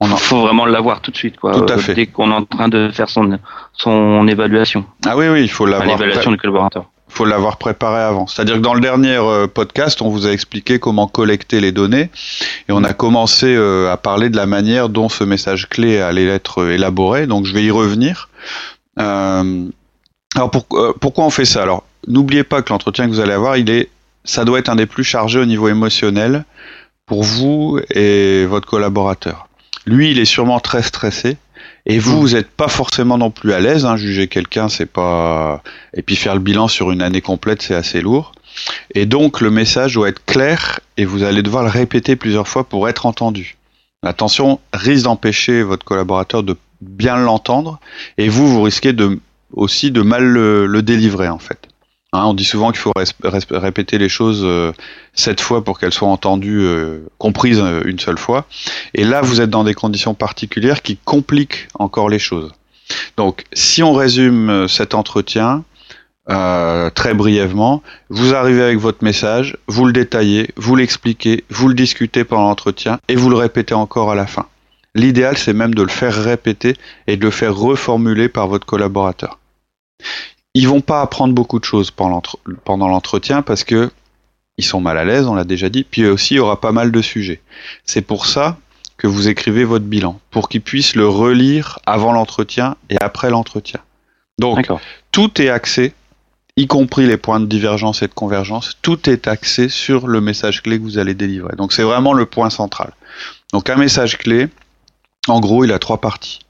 on 0.00 0.10
en- 0.10 0.16
faut 0.16 0.40
vraiment 0.42 0.66
l'avoir 0.66 1.00
tout 1.00 1.10
de 1.10 1.16
suite, 1.16 1.38
quoi. 1.38 1.52
Tout 1.52 1.72
à 1.72 1.78
fait. 1.78 1.94
Dès 1.94 2.06
qu'on 2.06 2.30
est 2.30 2.34
en 2.34 2.44
train 2.44 2.68
de 2.68 2.90
faire 2.90 3.08
son, 3.08 3.38
son 3.72 4.26
évaluation, 4.28 4.84
Ah 5.06 5.16
oui, 5.16 5.28
oui, 5.28 5.42
il 5.42 5.50
faut 5.50 5.66
Enfin, 5.68 5.84
l'avoir. 5.86 5.98
du 5.98 6.36
collaborateur. 6.36 6.84
faut 7.08 7.24
l'avoir 7.24 7.56
préparé 7.56 8.00
avant. 8.02 8.26
C'est-à-dire 8.26 8.56
que 8.56 8.60
dans 8.60 8.74
le 8.74 8.80
dernier 8.80 9.16
euh, 9.16 9.46
podcast, 9.46 10.02
on 10.02 10.10
vous 10.10 10.26
a 10.26 10.30
expliqué 10.32 10.78
comment 10.78 11.06
collecter 11.06 11.60
les 11.60 11.72
données 11.72 12.10
et 12.68 12.72
on 12.72 12.84
a 12.84 12.92
commencé 12.92 13.46
euh, 13.54 13.90
à 13.90 13.96
parler 13.96 14.28
de 14.28 14.36
la 14.36 14.44
manière 14.44 14.88
dont 14.90 15.08
ce 15.08 15.24
message 15.24 15.68
clé 15.68 15.98
allait 15.98 16.26
être 16.26 16.62
euh, 16.62 16.74
élaboré. 16.74 17.26
Donc 17.26 17.46
je 17.46 17.54
vais 17.54 17.64
y 17.64 17.70
revenir. 17.70 18.28
Euh, 18.98 19.64
alors 20.34 20.50
pour- 20.50 20.66
pourquoi 21.00 21.24
on 21.24 21.30
fait 21.30 21.44
ça? 21.46 21.62
Alors 21.62 21.84
n'oubliez 22.06 22.44
pas 22.44 22.60
que 22.60 22.70
l'entretien 22.70 23.06
que 23.06 23.12
vous 23.12 23.20
allez 23.20 23.32
avoir, 23.32 23.56
il 23.56 23.70
est, 23.70 23.88
ça 24.24 24.44
doit 24.44 24.58
être 24.58 24.68
un 24.68 24.76
des 24.76 24.86
plus 24.86 25.04
chargés 25.04 25.38
au 25.38 25.46
niveau 25.46 25.68
émotionnel 25.68 26.44
pour 27.06 27.22
vous 27.22 27.80
et 27.94 28.44
votre 28.46 28.66
collaborateur. 28.68 29.48
Lui, 29.86 30.10
il 30.10 30.18
est 30.18 30.24
sûrement 30.24 30.60
très 30.60 30.82
stressé. 30.82 31.36
Et 31.88 32.00
vous, 32.00 32.16
Mm. 32.16 32.20
vous 32.20 32.28
n'êtes 32.34 32.50
pas 32.50 32.66
forcément 32.68 33.16
non 33.16 33.30
plus 33.30 33.52
à 33.52 33.60
l'aise. 33.60 33.84
Hein, 33.84 33.96
juger 33.96 34.26
quelqu'un, 34.26 34.68
c'est 34.68 34.86
pas. 34.86 35.62
Et 35.94 36.02
puis 36.02 36.16
faire 36.16 36.34
le 36.34 36.40
bilan 36.40 36.66
sur 36.66 36.90
une 36.90 37.00
année 37.00 37.20
complète, 37.20 37.62
c'est 37.62 37.76
assez 37.76 38.00
lourd. 38.00 38.32
Et 38.94 39.06
donc 39.06 39.40
le 39.40 39.50
message 39.50 39.94
doit 39.94 40.08
être 40.08 40.24
clair 40.24 40.80
et 40.96 41.04
vous 41.04 41.22
allez 41.22 41.42
devoir 41.42 41.62
le 41.62 41.70
répéter 41.70 42.16
plusieurs 42.16 42.48
fois 42.48 42.64
pour 42.64 42.88
être 42.88 43.06
entendu. 43.06 43.56
La 44.02 44.12
tension 44.12 44.60
risque 44.72 45.04
d'empêcher 45.04 45.62
votre 45.62 45.84
collaborateur 45.84 46.42
de 46.42 46.56
bien 46.80 47.16
l'entendre 47.16 47.78
et 48.18 48.28
vous, 48.28 48.48
vous 48.48 48.62
risquez 48.62 48.92
de, 48.92 49.18
aussi 49.52 49.90
de 49.90 50.02
mal 50.02 50.24
le, 50.24 50.66
le 50.66 50.82
délivrer 50.82 51.28
en 51.28 51.38
fait. 51.38 51.68
Hein, 52.12 52.24
on 52.26 52.34
dit 52.34 52.44
souvent 52.44 52.70
qu'il 52.70 52.80
faut 52.80 52.92
répéter 53.50 53.98
les 53.98 54.08
choses 54.08 54.42
euh, 54.44 54.72
sept 55.14 55.40
fois 55.40 55.64
pour 55.64 55.78
qu'elles 55.78 55.92
soient 55.92 56.08
entendues, 56.08 56.60
euh, 56.60 57.00
comprises 57.18 57.60
euh, 57.60 57.82
une 57.84 57.98
seule 57.98 58.18
fois. 58.18 58.46
Et 58.94 59.04
là, 59.04 59.20
vous 59.20 59.40
êtes 59.40 59.50
dans 59.50 59.64
des 59.64 59.74
conditions 59.74 60.14
particulières 60.14 60.82
qui 60.82 60.96
compliquent 60.96 61.68
encore 61.78 62.08
les 62.08 62.18
choses. 62.18 62.52
Donc, 63.16 63.44
si 63.52 63.82
on 63.82 63.92
résume 63.92 64.68
cet 64.68 64.94
entretien 64.94 65.64
très 66.28 67.14
brièvement, 67.14 67.82
vous 68.10 68.34
arrivez 68.34 68.62
avec 68.62 68.78
votre 68.78 69.04
message, 69.04 69.56
vous 69.68 69.86
le 69.86 69.92
détaillez, 69.92 70.50
vous 70.56 70.74
l'expliquez, 70.74 71.44
vous 71.50 71.68
le 71.68 71.74
discutez 71.74 72.24
pendant 72.24 72.48
l'entretien 72.48 72.98
et 73.08 73.16
vous 73.16 73.30
le 73.30 73.36
répétez 73.36 73.74
encore 73.74 74.10
à 74.10 74.14
la 74.14 74.26
fin. 74.26 74.46
L'idéal, 74.94 75.36
c'est 75.36 75.52
même 75.52 75.74
de 75.74 75.82
le 75.82 75.88
faire 75.88 76.14
répéter 76.14 76.74
et 77.06 77.16
de 77.16 77.24
le 77.24 77.30
faire 77.30 77.54
reformuler 77.54 78.28
par 78.28 78.48
votre 78.48 78.66
collaborateur. 78.66 79.38
Ils 80.58 80.66
vont 80.66 80.80
pas 80.80 81.02
apprendre 81.02 81.34
beaucoup 81.34 81.58
de 81.58 81.64
choses 81.64 81.90
pendant 81.90 82.14
l'entre- 82.16 82.38
pendant 82.64 82.88
l'entretien 82.88 83.42
parce 83.42 83.62
que 83.62 83.90
ils 84.56 84.64
sont 84.64 84.80
mal 84.80 84.96
à 84.96 85.04
l'aise, 85.04 85.26
on 85.26 85.34
l'a 85.34 85.44
déjà 85.44 85.68
dit. 85.68 85.84
Puis 85.84 86.06
aussi, 86.06 86.32
il 86.34 86.36
y 86.38 86.40
aura 86.40 86.60
pas 86.62 86.72
mal 86.72 86.90
de 86.90 87.02
sujets. 87.02 87.42
C'est 87.84 88.00
pour 88.00 88.24
ça 88.24 88.56
que 88.96 89.06
vous 89.06 89.28
écrivez 89.28 89.64
votre 89.64 89.84
bilan, 89.84 90.18
pour 90.30 90.48
qu'ils 90.48 90.62
puissent 90.62 90.96
le 90.96 91.06
relire 91.06 91.78
avant 91.84 92.12
l'entretien 92.12 92.76
et 92.88 92.96
après 93.02 93.28
l'entretien. 93.28 93.80
Donc, 94.38 94.56
tout 95.12 95.42
est 95.42 95.50
axé, 95.50 95.92
y 96.56 96.66
compris 96.66 97.06
les 97.06 97.18
points 97.18 97.40
de 97.40 97.44
divergence 97.44 98.00
et 98.02 98.08
de 98.08 98.14
convergence, 98.14 98.78
tout 98.80 99.10
est 99.10 99.28
axé 99.28 99.68
sur 99.68 100.06
le 100.06 100.22
message 100.22 100.62
clé 100.62 100.78
que 100.78 100.84
vous 100.84 100.96
allez 100.96 101.12
délivrer. 101.12 101.54
Donc 101.56 101.74
c'est 101.74 101.82
vraiment 101.82 102.14
le 102.14 102.24
point 102.24 102.48
central. 102.48 102.94
Donc 103.52 103.68
un 103.68 103.76
message 103.76 104.16
clé, 104.16 104.48
en 105.28 105.40
gros, 105.40 105.64
il 105.64 105.72
a 105.72 105.78
trois 105.78 106.00
parties. 106.00 106.40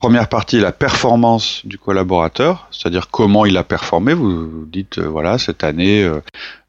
Première 0.00 0.28
partie, 0.28 0.60
la 0.60 0.72
performance 0.72 1.62
du 1.64 1.78
collaborateur, 1.78 2.68
c'est-à-dire 2.70 3.08
comment 3.10 3.46
il 3.46 3.56
a 3.56 3.64
performé. 3.64 4.12
Vous 4.12 4.66
dites, 4.70 4.98
euh, 4.98 5.06
voilà, 5.08 5.38
cette 5.38 5.64
année, 5.64 6.02
euh, 6.04 6.20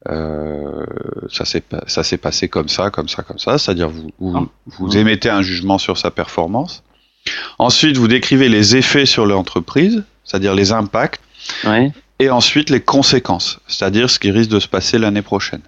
euh, 0.08 0.86
ça 1.30 1.44
s'est 1.44 1.60
pa- 1.60 1.84
ça 1.86 2.02
s'est 2.02 2.16
passé 2.16 2.48
comme 2.48 2.68
ça, 2.68 2.90
comme 2.90 3.08
ça, 3.08 3.22
comme 3.22 3.38
ça. 3.38 3.58
C'est-à-dire 3.58 3.90
vous, 3.90 4.10
vous, 4.18 4.48
vous 4.78 4.96
émettez 4.96 5.28
un 5.28 5.42
jugement 5.42 5.76
sur 5.76 5.98
sa 5.98 6.10
performance. 6.10 6.82
Ensuite, 7.58 7.96
vous 7.98 8.08
décrivez 8.08 8.48
les 8.48 8.76
effets 8.76 9.04
sur 9.04 9.26
l'entreprise, 9.26 10.04
c'est-à-dire 10.24 10.54
les 10.54 10.72
impacts 10.72 11.20
Ouais. 11.64 11.92
et 12.20 12.30
ensuite 12.30 12.70
les 12.70 12.80
conséquences, 12.80 13.58
c'est-à-dire 13.66 14.08
ce 14.08 14.18
qui 14.18 14.30
risque 14.30 14.50
de 14.50 14.60
se 14.60 14.68
passer 14.68 14.98
l'année 14.98 15.22
prochaine. 15.22 15.60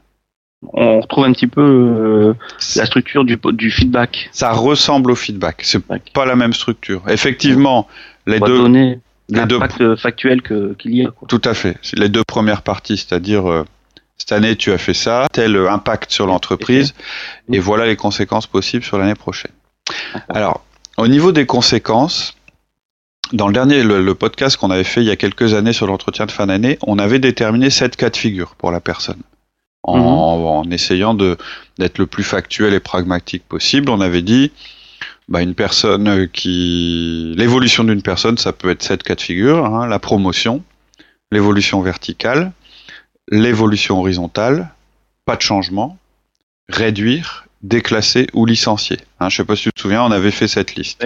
On 0.66 1.00
retrouve 1.00 1.24
un 1.24 1.32
petit 1.32 1.46
peu 1.46 1.62
euh, 1.62 2.34
la 2.76 2.86
structure 2.86 3.24
du, 3.24 3.38
du 3.52 3.70
feedback. 3.70 4.28
Ça 4.32 4.52
ressemble 4.52 5.12
au 5.12 5.14
feedback, 5.14 5.60
c'est 5.62 5.82
pas 6.12 6.26
la 6.26 6.34
même 6.34 6.52
structure. 6.52 7.02
Effectivement, 7.08 7.86
les 8.26 8.42
On 8.42 8.46
deux, 8.46 8.58
donner 8.58 9.00
les 9.28 9.46
deux, 9.46 9.96
factuel 9.96 10.42
qu'il 10.42 10.94
y 10.96 11.06
a. 11.06 11.10
Quoi. 11.10 11.28
tout 11.28 11.40
à 11.44 11.54
fait, 11.54 11.76
C'est 11.82 11.98
les 11.98 12.08
deux 12.08 12.24
premières 12.24 12.62
parties, 12.62 12.96
c'est-à-dire 12.96 13.48
euh, 13.48 13.64
cette 14.16 14.32
année 14.32 14.56
tu 14.56 14.72
as 14.72 14.78
fait 14.78 14.94
ça, 14.94 15.26
tel 15.32 15.56
impact 15.56 16.10
sur 16.10 16.26
l'entreprise, 16.26 16.94
et 17.52 17.60
voilà 17.60 17.86
les 17.86 17.96
conséquences 17.96 18.48
possibles 18.48 18.84
sur 18.84 18.98
l'année 18.98 19.14
prochaine. 19.14 19.52
Alors, 20.28 20.64
au 20.96 21.06
niveau 21.06 21.30
des 21.30 21.46
conséquences, 21.46 22.34
dans 23.32 23.46
le 23.46 23.52
dernier, 23.52 23.84
le, 23.84 24.02
le 24.02 24.14
podcast 24.14 24.56
qu'on 24.56 24.70
avait 24.70 24.82
fait 24.84 25.02
il 25.02 25.06
y 25.06 25.10
a 25.10 25.16
quelques 25.16 25.54
années 25.54 25.72
sur 25.72 25.86
l'entretien 25.86 26.26
de 26.26 26.32
fin 26.32 26.46
d'année, 26.46 26.78
on 26.82 26.98
avait 26.98 27.20
déterminé 27.20 27.70
sept 27.70 27.94
cas 27.94 28.10
de 28.10 28.16
figure 28.16 28.56
pour 28.56 28.72
la 28.72 28.80
personne. 28.80 29.22
En, 29.88 29.98
Mhm. 29.98 30.44
en 30.68 30.70
essayant 30.70 31.14
de 31.14 31.36
d'être 31.78 31.98
le 31.98 32.06
plus 32.06 32.24
factuel 32.24 32.74
et 32.74 32.80
pragmatique 32.80 33.44
possible, 33.48 33.90
on 33.90 34.00
avait 34.00 34.22
dit 34.22 34.50
bah, 35.28 35.42
une 35.42 35.54
personne 35.54 36.28
qui 36.28 37.34
l'évolution 37.36 37.84
d'une 37.84 38.02
personne, 38.02 38.36
ça 38.38 38.52
peut 38.52 38.70
être 38.70 38.82
sept 38.82 39.02
cas 39.02 39.14
de 39.14 39.20
figure 39.20 39.64
hein, 39.66 39.86
la 39.86 39.98
promotion, 39.98 40.62
l'évolution 41.30 41.80
verticale, 41.80 42.52
l'évolution 43.30 44.00
horizontale, 44.00 44.70
pas 45.24 45.36
de 45.36 45.42
changement, 45.42 45.98
réduire, 46.68 47.46
déclasser 47.62 48.26
ou 48.32 48.46
licencier. 48.46 48.98
Hein, 49.20 49.28
je 49.28 49.36
sais 49.36 49.44
pas 49.44 49.56
si 49.56 49.64
tu 49.64 49.72
te 49.72 49.80
souviens, 49.80 50.02
on 50.02 50.10
avait 50.10 50.30
fait 50.30 50.48
cette 50.48 50.74
liste. 50.74 51.04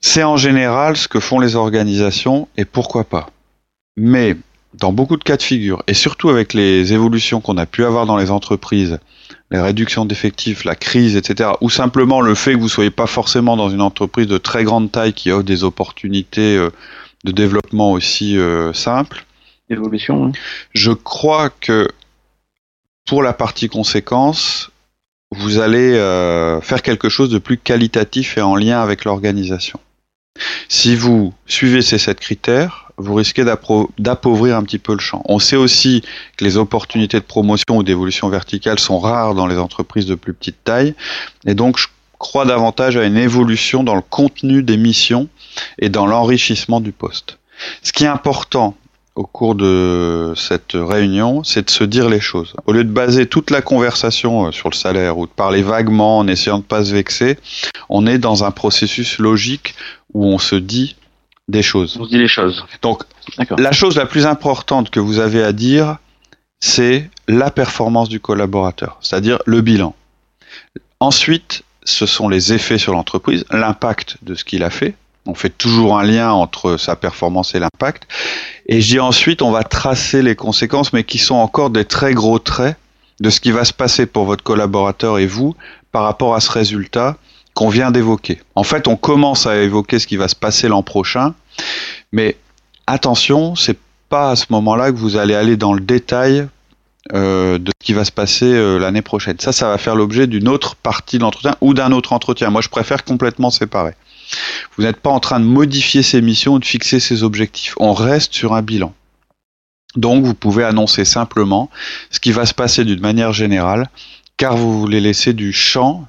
C'est 0.00 0.22
en 0.22 0.36
général 0.36 0.96
ce 0.96 1.08
que 1.08 1.20
font 1.20 1.40
les 1.40 1.56
organisations 1.56 2.48
et 2.56 2.64
pourquoi 2.64 3.04
pas. 3.04 3.30
Mais 3.96 4.36
dans 4.74 4.92
beaucoup 4.92 5.16
de 5.16 5.24
cas 5.24 5.36
de 5.36 5.42
figure, 5.42 5.82
et 5.86 5.94
surtout 5.94 6.28
avec 6.28 6.52
les 6.54 6.92
évolutions 6.92 7.40
qu'on 7.40 7.56
a 7.56 7.66
pu 7.66 7.84
avoir 7.84 8.06
dans 8.06 8.16
les 8.16 8.30
entreprises, 8.30 8.98
les 9.50 9.60
réductions 9.60 10.04
d'effectifs, 10.04 10.64
la 10.64 10.74
crise, 10.74 11.16
etc., 11.16 11.50
ou 11.60 11.70
simplement 11.70 12.20
le 12.20 12.34
fait 12.34 12.52
que 12.52 12.58
vous 12.58 12.68
soyez 12.68 12.90
pas 12.90 13.06
forcément 13.06 13.56
dans 13.56 13.70
une 13.70 13.80
entreprise 13.80 14.26
de 14.26 14.38
très 14.38 14.64
grande 14.64 14.92
taille 14.92 15.14
qui 15.14 15.30
offre 15.30 15.44
des 15.44 15.64
opportunités 15.64 16.56
euh, 16.56 16.70
de 17.24 17.32
développement 17.32 17.92
aussi 17.92 18.36
euh, 18.36 18.72
simples. 18.72 19.24
Évolution. 19.70 20.32
Je 20.72 20.92
crois 20.92 21.50
que 21.50 21.88
pour 23.06 23.22
la 23.22 23.32
partie 23.32 23.68
conséquence, 23.68 24.70
vous 25.30 25.58
allez 25.58 25.94
euh, 25.94 26.60
faire 26.60 26.82
quelque 26.82 27.08
chose 27.08 27.30
de 27.30 27.38
plus 27.38 27.58
qualitatif 27.58 28.38
et 28.38 28.42
en 28.42 28.56
lien 28.56 28.80
avec 28.80 29.04
l'organisation. 29.04 29.80
Si 30.68 30.94
vous 30.94 31.34
suivez 31.46 31.82
ces 31.82 31.98
sept 31.98 32.20
critères, 32.20 32.87
vous 32.98 33.14
risquez 33.14 33.44
d'appauvrir 33.98 34.56
un 34.56 34.62
petit 34.62 34.78
peu 34.78 34.92
le 34.92 34.98
champ. 34.98 35.22
On 35.26 35.38
sait 35.38 35.56
aussi 35.56 36.02
que 36.36 36.44
les 36.44 36.56
opportunités 36.56 37.18
de 37.18 37.24
promotion 37.24 37.76
ou 37.78 37.82
d'évolution 37.82 38.28
verticale 38.28 38.78
sont 38.78 38.98
rares 38.98 39.34
dans 39.34 39.46
les 39.46 39.56
entreprises 39.56 40.06
de 40.06 40.14
plus 40.14 40.34
petite 40.34 40.62
taille, 40.64 40.94
et 41.46 41.54
donc 41.54 41.78
je 41.78 41.86
crois 42.18 42.44
davantage 42.44 42.96
à 42.96 43.04
une 43.04 43.16
évolution 43.16 43.84
dans 43.84 43.94
le 43.94 44.02
contenu 44.02 44.62
des 44.62 44.76
missions 44.76 45.28
et 45.78 45.88
dans 45.88 46.06
l'enrichissement 46.06 46.80
du 46.80 46.92
poste. 46.92 47.38
Ce 47.82 47.92
qui 47.92 48.04
est 48.04 48.08
important 48.08 48.76
au 49.14 49.24
cours 49.24 49.56
de 49.56 50.32
cette 50.36 50.74
réunion, 50.74 51.42
c'est 51.42 51.66
de 51.66 51.70
se 51.70 51.82
dire 51.82 52.08
les 52.08 52.20
choses. 52.20 52.54
Au 52.66 52.72
lieu 52.72 52.84
de 52.84 52.90
baser 52.90 53.26
toute 53.26 53.50
la 53.50 53.62
conversation 53.62 54.46
euh, 54.46 54.52
sur 54.52 54.70
le 54.70 54.76
salaire 54.76 55.18
ou 55.18 55.26
de 55.26 55.32
parler 55.32 55.60
vaguement 55.60 56.18
en 56.18 56.28
essayant 56.28 56.58
de 56.58 56.64
pas 56.64 56.84
se 56.84 56.92
vexer, 56.92 57.36
on 57.88 58.06
est 58.06 58.18
dans 58.18 58.44
un 58.44 58.52
processus 58.52 59.18
logique 59.18 59.74
où 60.14 60.24
on 60.24 60.38
se 60.38 60.54
dit 60.54 60.94
des 61.48 61.62
choses. 61.62 61.96
On 61.98 62.04
se 62.04 62.10
dit 62.10 62.18
les 62.18 62.28
choses. 62.28 62.64
Donc, 62.82 63.02
la 63.58 63.72
chose 63.72 63.96
la 63.96 64.06
plus 64.06 64.26
importante 64.26 64.90
que 64.90 65.00
vous 65.00 65.18
avez 65.18 65.42
à 65.42 65.52
dire, 65.52 65.96
c'est 66.60 67.10
la 67.26 67.50
performance 67.50 68.08
du 68.08 68.20
collaborateur, 68.20 68.98
c'est-à-dire 69.00 69.38
le 69.46 69.60
bilan. 69.60 69.94
Ensuite, 71.00 71.62
ce 71.84 72.06
sont 72.06 72.28
les 72.28 72.52
effets 72.52 72.78
sur 72.78 72.92
l'entreprise, 72.92 73.44
l'impact 73.50 74.18
de 74.22 74.34
ce 74.34 74.44
qu'il 74.44 74.62
a 74.62 74.70
fait. 74.70 74.94
On 75.26 75.34
fait 75.34 75.50
toujours 75.50 75.98
un 75.98 76.04
lien 76.04 76.32
entre 76.32 76.76
sa 76.76 76.96
performance 76.96 77.54
et 77.54 77.58
l'impact. 77.58 78.06
Et 78.66 78.80
je 78.80 78.88
dis 78.88 79.00
ensuite, 79.00 79.42
on 79.42 79.50
va 79.50 79.62
tracer 79.62 80.22
les 80.22 80.36
conséquences, 80.36 80.92
mais 80.92 81.04
qui 81.04 81.18
sont 81.18 81.34
encore 81.34 81.70
des 81.70 81.84
très 81.84 82.14
gros 82.14 82.38
traits 82.38 82.76
de 83.20 83.30
ce 83.30 83.40
qui 83.40 83.50
va 83.50 83.64
se 83.64 83.72
passer 83.72 84.06
pour 84.06 84.24
votre 84.24 84.42
collaborateur 84.42 85.18
et 85.18 85.26
vous 85.26 85.54
par 85.92 86.04
rapport 86.04 86.34
à 86.34 86.40
ce 86.40 86.50
résultat 86.50 87.16
qu'on 87.58 87.70
vient 87.70 87.90
d'évoquer. 87.90 88.40
En 88.54 88.62
fait, 88.62 88.86
on 88.86 88.94
commence 88.94 89.48
à 89.48 89.56
évoquer 89.56 89.98
ce 89.98 90.06
qui 90.06 90.16
va 90.16 90.28
se 90.28 90.36
passer 90.36 90.68
l'an 90.68 90.84
prochain, 90.84 91.34
mais 92.12 92.36
attention, 92.86 93.56
c'est 93.56 93.76
pas 94.08 94.30
à 94.30 94.36
ce 94.36 94.44
moment-là 94.50 94.92
que 94.92 94.96
vous 94.96 95.16
allez 95.16 95.34
aller 95.34 95.56
dans 95.56 95.72
le 95.72 95.80
détail 95.80 96.46
euh, 97.14 97.58
de 97.58 97.72
ce 97.76 97.84
qui 97.84 97.94
va 97.94 98.04
se 98.04 98.12
passer 98.12 98.44
euh, 98.44 98.78
l'année 98.78 99.02
prochaine. 99.02 99.40
Ça, 99.40 99.50
ça 99.50 99.68
va 99.68 99.76
faire 99.76 99.96
l'objet 99.96 100.28
d'une 100.28 100.46
autre 100.46 100.76
partie 100.76 101.18
de 101.18 101.24
l'entretien 101.24 101.56
ou 101.60 101.74
d'un 101.74 101.90
autre 101.90 102.12
entretien. 102.12 102.48
Moi, 102.50 102.60
je 102.60 102.68
préfère 102.68 103.02
complètement 103.02 103.50
séparer. 103.50 103.94
Vous 104.76 104.84
n'êtes 104.84 104.98
pas 104.98 105.10
en 105.10 105.18
train 105.18 105.40
de 105.40 105.44
modifier 105.44 106.04
ses 106.04 106.22
missions 106.22 106.54
ou 106.54 106.58
de 106.60 106.64
fixer 106.64 107.00
ses 107.00 107.24
objectifs. 107.24 107.74
On 107.80 107.92
reste 107.92 108.34
sur 108.34 108.52
un 108.54 108.62
bilan. 108.62 108.94
Donc, 109.96 110.24
vous 110.24 110.34
pouvez 110.34 110.62
annoncer 110.62 111.04
simplement 111.04 111.70
ce 112.12 112.20
qui 112.20 112.30
va 112.30 112.46
se 112.46 112.54
passer 112.54 112.84
d'une 112.84 113.00
manière 113.00 113.32
générale, 113.32 113.90
car 114.36 114.56
vous 114.56 114.78
voulez 114.78 115.00
laisser 115.00 115.32
du 115.32 115.52
champ 115.52 116.06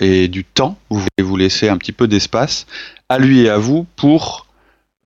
et 0.00 0.28
du 0.28 0.44
temps, 0.44 0.78
vous 0.90 1.00
voulez 1.00 1.28
vous 1.28 1.36
laisser 1.36 1.68
un 1.68 1.76
petit 1.76 1.92
peu 1.92 2.06
d'espace 2.06 2.66
à 3.08 3.18
lui 3.18 3.42
et 3.42 3.50
à 3.50 3.58
vous 3.58 3.86
pour 3.96 4.46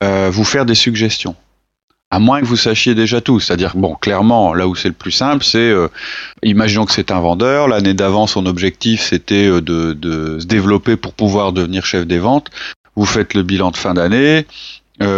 euh, 0.02 0.30
vous 0.30 0.44
faire 0.44 0.66
des 0.66 0.74
suggestions. 0.74 1.34
À 2.10 2.20
moins 2.20 2.40
que 2.40 2.46
vous 2.46 2.56
sachiez 2.56 2.94
déjà 2.94 3.20
tout. 3.20 3.40
C'est-à-dire, 3.40 3.72
bon, 3.76 3.94
clairement, 3.94 4.54
là 4.54 4.68
où 4.68 4.76
c'est 4.76 4.88
le 4.88 4.94
plus 4.94 5.10
simple, 5.10 5.44
c'est, 5.44 5.58
euh, 5.58 5.88
imaginons 6.42 6.84
que 6.84 6.92
c'est 6.92 7.10
un 7.10 7.20
vendeur, 7.20 7.66
l'année 7.66 7.94
d'avant, 7.94 8.26
son 8.26 8.46
objectif, 8.46 9.02
c'était 9.02 9.48
euh, 9.48 9.60
de, 9.60 9.92
de, 9.92 10.38
se 10.38 10.46
développer 10.46 10.96
pour 10.96 11.14
pouvoir 11.14 11.52
devenir 11.52 11.84
chef 11.84 12.06
des 12.06 12.18
ventes. 12.18 12.50
Vous 12.94 13.06
faites 13.06 13.34
le 13.34 13.42
bilan 13.42 13.72
de 13.72 13.76
fin 13.76 13.92
d'année, 13.92 14.46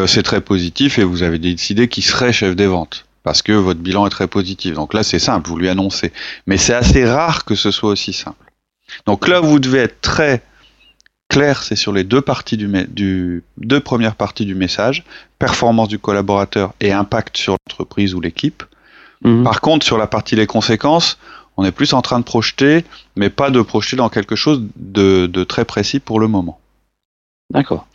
c'est 0.09 0.25
très 0.25 0.41
positif 0.41 0.99
et 0.99 1.05
vous 1.05 1.23
avez 1.23 1.39
décidé 1.39 1.87
qu'il 1.87 2.03
serait 2.03 2.33
chef 2.33 2.57
des 2.57 2.67
ventes 2.67 3.07
parce 3.23 3.43
que 3.43 3.53
votre 3.53 3.79
bilan 3.79 4.05
est 4.07 4.11
très 4.11 4.27
positif. 4.27 4.75
Donc 4.75 4.95
là, 4.95 5.05
c'est 5.05 5.21
simple, 5.21 5.49
vous 5.49 5.59
lui 5.59 5.69
annoncez. 5.69 6.13
Mais 6.49 6.57
c'est 6.57 6.75
assez 6.75 7.05
rare 7.05 7.45
que 7.45 7.55
ce 7.55 7.71
soit 7.71 7.91
aussi 7.91 8.13
simple. 8.13 8.48
Donc 9.07 9.29
là, 9.29 9.41
vous 9.41 9.59
devez 9.59 9.79
être 9.79 10.01
très 10.01 10.43
clair, 11.29 11.63
c'est 11.63 11.77
sur 11.77 11.93
les 11.93 12.05
deux 12.05 12.23
parties 12.23 12.57
du, 12.57 12.69
du, 12.89 13.43
deux 13.59 13.81
premières 13.81 14.17
parties 14.17 14.47
du 14.47 14.55
message, 14.55 15.05
performance 15.39 15.89
du 15.89 15.99
collaborateur 15.99 16.73
et 16.81 16.93
impact 16.93 17.37
sur 17.37 17.57
l'entreprise 17.67 18.15
ou 18.15 18.21
l'équipe. 18.21 18.63
Mhm. 19.23 19.45
Par 19.45 19.61
contre, 19.61 19.85
sur 19.85 19.99
la 19.99 20.07
partie 20.07 20.37
les 20.37 20.47
conséquences, 20.47 21.19
on 21.57 21.65
est 21.65 21.73
plus 21.73 21.93
en 21.93 22.03
train 22.03 22.19
de 22.19 22.25
projeter, 22.25 22.85
mais 23.17 23.31
pas 23.31 23.51
de 23.51 23.61
projeter 23.61 23.97
dans 23.97 24.09
quelque 24.09 24.37
chose 24.37 24.63
de, 24.77 25.27
de 25.27 25.45
très 25.45 25.65
précis 25.65 26.01
pour 26.01 26.21
le 26.21 26.29
moment. 26.29 26.61
D'accord. 27.53 27.87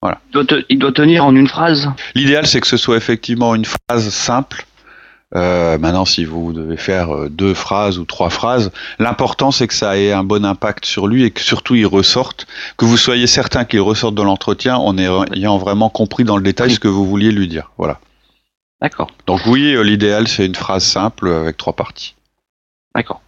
Voilà. 0.00 0.20
il 0.68 0.78
doit 0.78 0.92
tenir 0.92 1.24
en 1.24 1.34
une 1.34 1.48
phrase? 1.48 1.88
L'idéal, 2.16 2.46
c'est 2.46 2.60
que 2.60 2.66
ce 2.66 2.76
soit 2.76 2.96
effectivement 2.96 3.54
une 3.54 3.64
phrase 3.64 4.08
simple, 4.08 4.66
euh, 5.34 5.78
maintenant, 5.78 6.04
si 6.04 6.24
vous 6.24 6.52
devez 6.52 6.76
faire 6.76 7.14
euh, 7.14 7.28
deux 7.30 7.54
phrases 7.54 7.98
ou 7.98 8.04
trois 8.04 8.28
phrases, 8.28 8.70
l'important 8.98 9.50
c'est 9.50 9.66
que 9.66 9.74
ça 9.74 9.96
ait 9.96 10.12
un 10.12 10.24
bon 10.24 10.44
impact 10.44 10.84
sur 10.84 11.06
lui 11.06 11.24
et 11.24 11.30
que 11.30 11.40
surtout 11.40 11.74
il 11.74 11.86
ressorte, 11.86 12.46
que 12.76 12.84
vous 12.84 12.98
soyez 12.98 13.26
certain 13.26 13.64
qu'il 13.64 13.80
ressorte 13.80 14.14
de 14.14 14.22
l'entretien 14.22 14.76
en 14.76 14.98
ayant 14.98 15.58
vraiment 15.58 15.88
compris 15.88 16.24
dans 16.24 16.36
le 16.36 16.42
détail 16.42 16.70
ce 16.70 16.80
que 16.80 16.88
vous 16.88 17.06
vouliez 17.06 17.32
lui 17.32 17.48
dire. 17.48 17.70
Voilà. 17.78 17.98
D'accord. 18.82 19.10
Donc 19.26 19.40
oui, 19.46 19.74
euh, 19.74 19.82
l'idéal 19.82 20.28
c'est 20.28 20.44
une 20.44 20.54
phrase 20.54 20.84
simple 20.84 21.28
avec 21.28 21.56
trois 21.56 21.72
parties. 21.72 22.14
D'accord. 22.94 23.22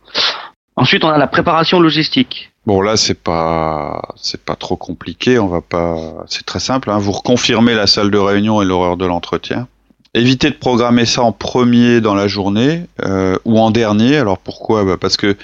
Ensuite, 0.76 1.04
on 1.04 1.08
a 1.08 1.16
la 1.16 1.28
préparation 1.28 1.80
logistique. 1.80 2.50
Bon 2.66 2.80
là 2.82 2.96
c'est 2.96 3.22
pas 3.22 4.02
c'est 4.16 4.42
pas 4.42 4.56
trop 4.56 4.76
compliqué, 4.76 5.38
on 5.38 5.48
va 5.48 5.60
pas 5.62 5.96
c'est 6.26 6.44
très 6.44 6.60
simple. 6.60 6.90
Hein. 6.90 6.98
Vous 6.98 7.12
reconfirmez 7.12 7.74
la 7.74 7.86
salle 7.86 8.10
de 8.10 8.18
réunion 8.18 8.60
et 8.60 8.64
l'horreur 8.66 8.98
de 8.98 9.06
l'entretien. 9.06 9.68
Évitez 10.16 10.50
de 10.50 10.54
programmer 10.54 11.06
ça 11.06 11.22
en 11.22 11.32
premier 11.32 12.00
dans 12.00 12.14
la 12.14 12.28
journée 12.28 12.86
euh, 13.04 13.36
ou 13.44 13.58
en 13.58 13.72
dernier. 13.72 14.16
Alors 14.16 14.38
pourquoi? 14.38 14.84
Bah 14.84 14.96
Parce 15.00 15.16
que 15.16 15.36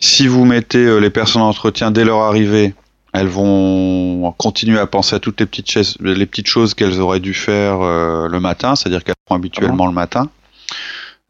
si 0.00 0.26
vous 0.26 0.44
mettez 0.44 0.84
euh, 0.84 0.98
les 0.98 1.10
personnes 1.10 1.42
en 1.42 1.48
entretien 1.48 1.92
dès 1.92 2.04
leur 2.04 2.22
arrivée, 2.22 2.74
elles 3.12 3.28
vont 3.28 4.34
continuer 4.36 4.80
à 4.80 4.86
penser 4.86 5.14
à 5.14 5.20
toutes 5.20 5.38
les 5.38 5.46
petites, 5.46 5.70
choses, 5.70 5.96
les 6.00 6.26
petites 6.26 6.48
choses 6.48 6.74
qu'elles 6.74 7.00
auraient 7.00 7.20
dû 7.20 7.34
faire 7.34 7.80
euh, 7.82 8.26
le 8.28 8.40
matin, 8.40 8.74
c'est-à-dire 8.74 9.04
qu'elles 9.04 9.14
font 9.28 9.36
habituellement 9.36 9.86
le 9.86 9.92
matin. 9.92 10.28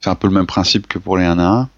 C'est 0.01 0.09
un 0.09 0.15
peu 0.15 0.27
le 0.27 0.35
même 0.35 0.47
principe 0.47 0.87
que 0.87 0.99
pour 0.99 1.19
les 1.19 1.27
1 1.27 1.39
à 1.39 1.45
1. 1.45 1.69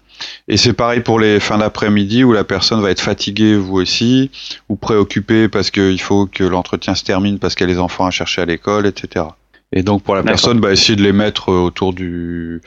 Et 0.47 0.55
c'est 0.55 0.73
pareil 0.73 1.01
pour 1.01 1.19
les 1.19 1.41
fins 1.41 1.57
d'après-midi 1.57 2.23
où 2.23 2.31
la 2.31 2.45
personne 2.45 2.81
va 2.81 2.91
être 2.91 3.01
fatiguée, 3.01 3.55
vous 3.55 3.75
aussi, 3.75 4.31
ou 4.69 4.77
préoccupée 4.77 5.49
parce 5.49 5.69
qu'il 5.69 5.99
faut 6.01 6.27
que 6.27 6.45
l'entretien 6.45 6.95
se 6.95 7.03
termine 7.03 7.39
parce 7.39 7.55
qu'elle 7.55 7.69
a 7.69 7.73
les 7.73 7.79
enfants 7.79 8.05
à 8.05 8.11
chercher 8.11 8.41
à 8.41 8.45
l'école, 8.45 8.87
etc. 8.87 9.25
Et 9.71 9.83
donc 9.83 10.03
pour 10.03 10.15
la 10.15 10.23
personne, 10.23 10.59
bah, 10.59 10.71
essayer 10.71 10.95
de 10.95 11.03
les 11.03 11.13
mettre 11.13 11.49
euh, 11.49 11.59
autour 11.59 11.93
du, 11.93 12.61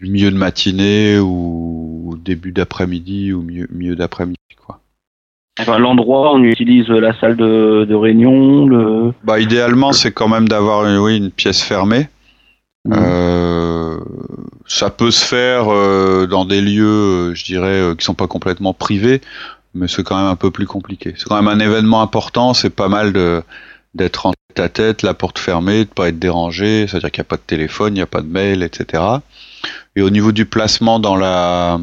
du 0.00 0.10
milieu 0.10 0.30
de 0.30 0.36
matinée 0.36 1.18
ou 1.18 2.18
début 2.24 2.52
d'après-midi 2.52 3.32
ou 3.32 3.42
milieu, 3.42 3.68
milieu 3.70 3.96
d'après-midi. 3.96 4.38
quoi. 4.56 4.80
L'endroit, 5.78 6.32
on 6.34 6.42
utilise 6.42 6.88
la 6.88 7.18
salle 7.20 7.36
de, 7.36 7.84
de 7.88 7.94
réunion. 7.94 8.66
Le... 8.66 9.12
Bah, 9.24 9.38
idéalement, 9.38 9.92
c'est 9.92 10.12
quand 10.12 10.28
même 10.28 10.48
d'avoir 10.48 10.84
oui, 11.02 11.16
une 11.16 11.30
pièce 11.30 11.62
fermée. 11.62 12.08
Mmh. 12.86 12.92
Euh, 12.96 13.98
ça 14.70 14.88
peut 14.88 15.10
se 15.10 15.24
faire 15.24 15.68
euh, 15.68 16.26
dans 16.26 16.44
des 16.44 16.60
lieux, 16.60 16.86
euh, 16.86 17.34
je 17.34 17.44
dirais, 17.44 17.80
euh, 17.80 17.94
qui 17.94 18.04
sont 18.04 18.14
pas 18.14 18.28
complètement 18.28 18.72
privés, 18.72 19.20
mais 19.74 19.88
c'est 19.88 20.02
quand 20.02 20.16
même 20.16 20.28
un 20.30 20.36
peu 20.36 20.50
plus 20.50 20.66
compliqué. 20.66 21.12
C'est 21.16 21.28
quand 21.28 21.40
même 21.40 21.48
un 21.48 21.58
événement 21.58 22.00
important. 22.00 22.54
C'est 22.54 22.70
pas 22.70 22.88
mal 22.88 23.12
de 23.12 23.42
d'être 23.94 24.26
en 24.26 24.32
tête 24.32 24.60
à 24.60 24.68
tête, 24.68 25.02
la 25.02 25.14
porte 25.14 25.38
fermée, 25.38 25.84
de 25.84 25.90
pas 25.90 26.08
être 26.08 26.18
dérangé, 26.18 26.86
c'est-à-dire 26.86 27.10
qu'il 27.10 27.22
n'y 27.22 27.26
a 27.26 27.30
pas 27.30 27.36
de 27.36 27.42
téléphone, 27.42 27.94
il 27.94 27.98
n'y 27.98 28.02
a 28.02 28.06
pas 28.06 28.22
de 28.22 28.28
mail, 28.28 28.62
etc. 28.62 29.02
Et 29.96 30.02
au 30.02 30.10
niveau 30.10 30.32
du 30.32 30.46
placement 30.46 31.00
dans 31.00 31.16
la, 31.16 31.80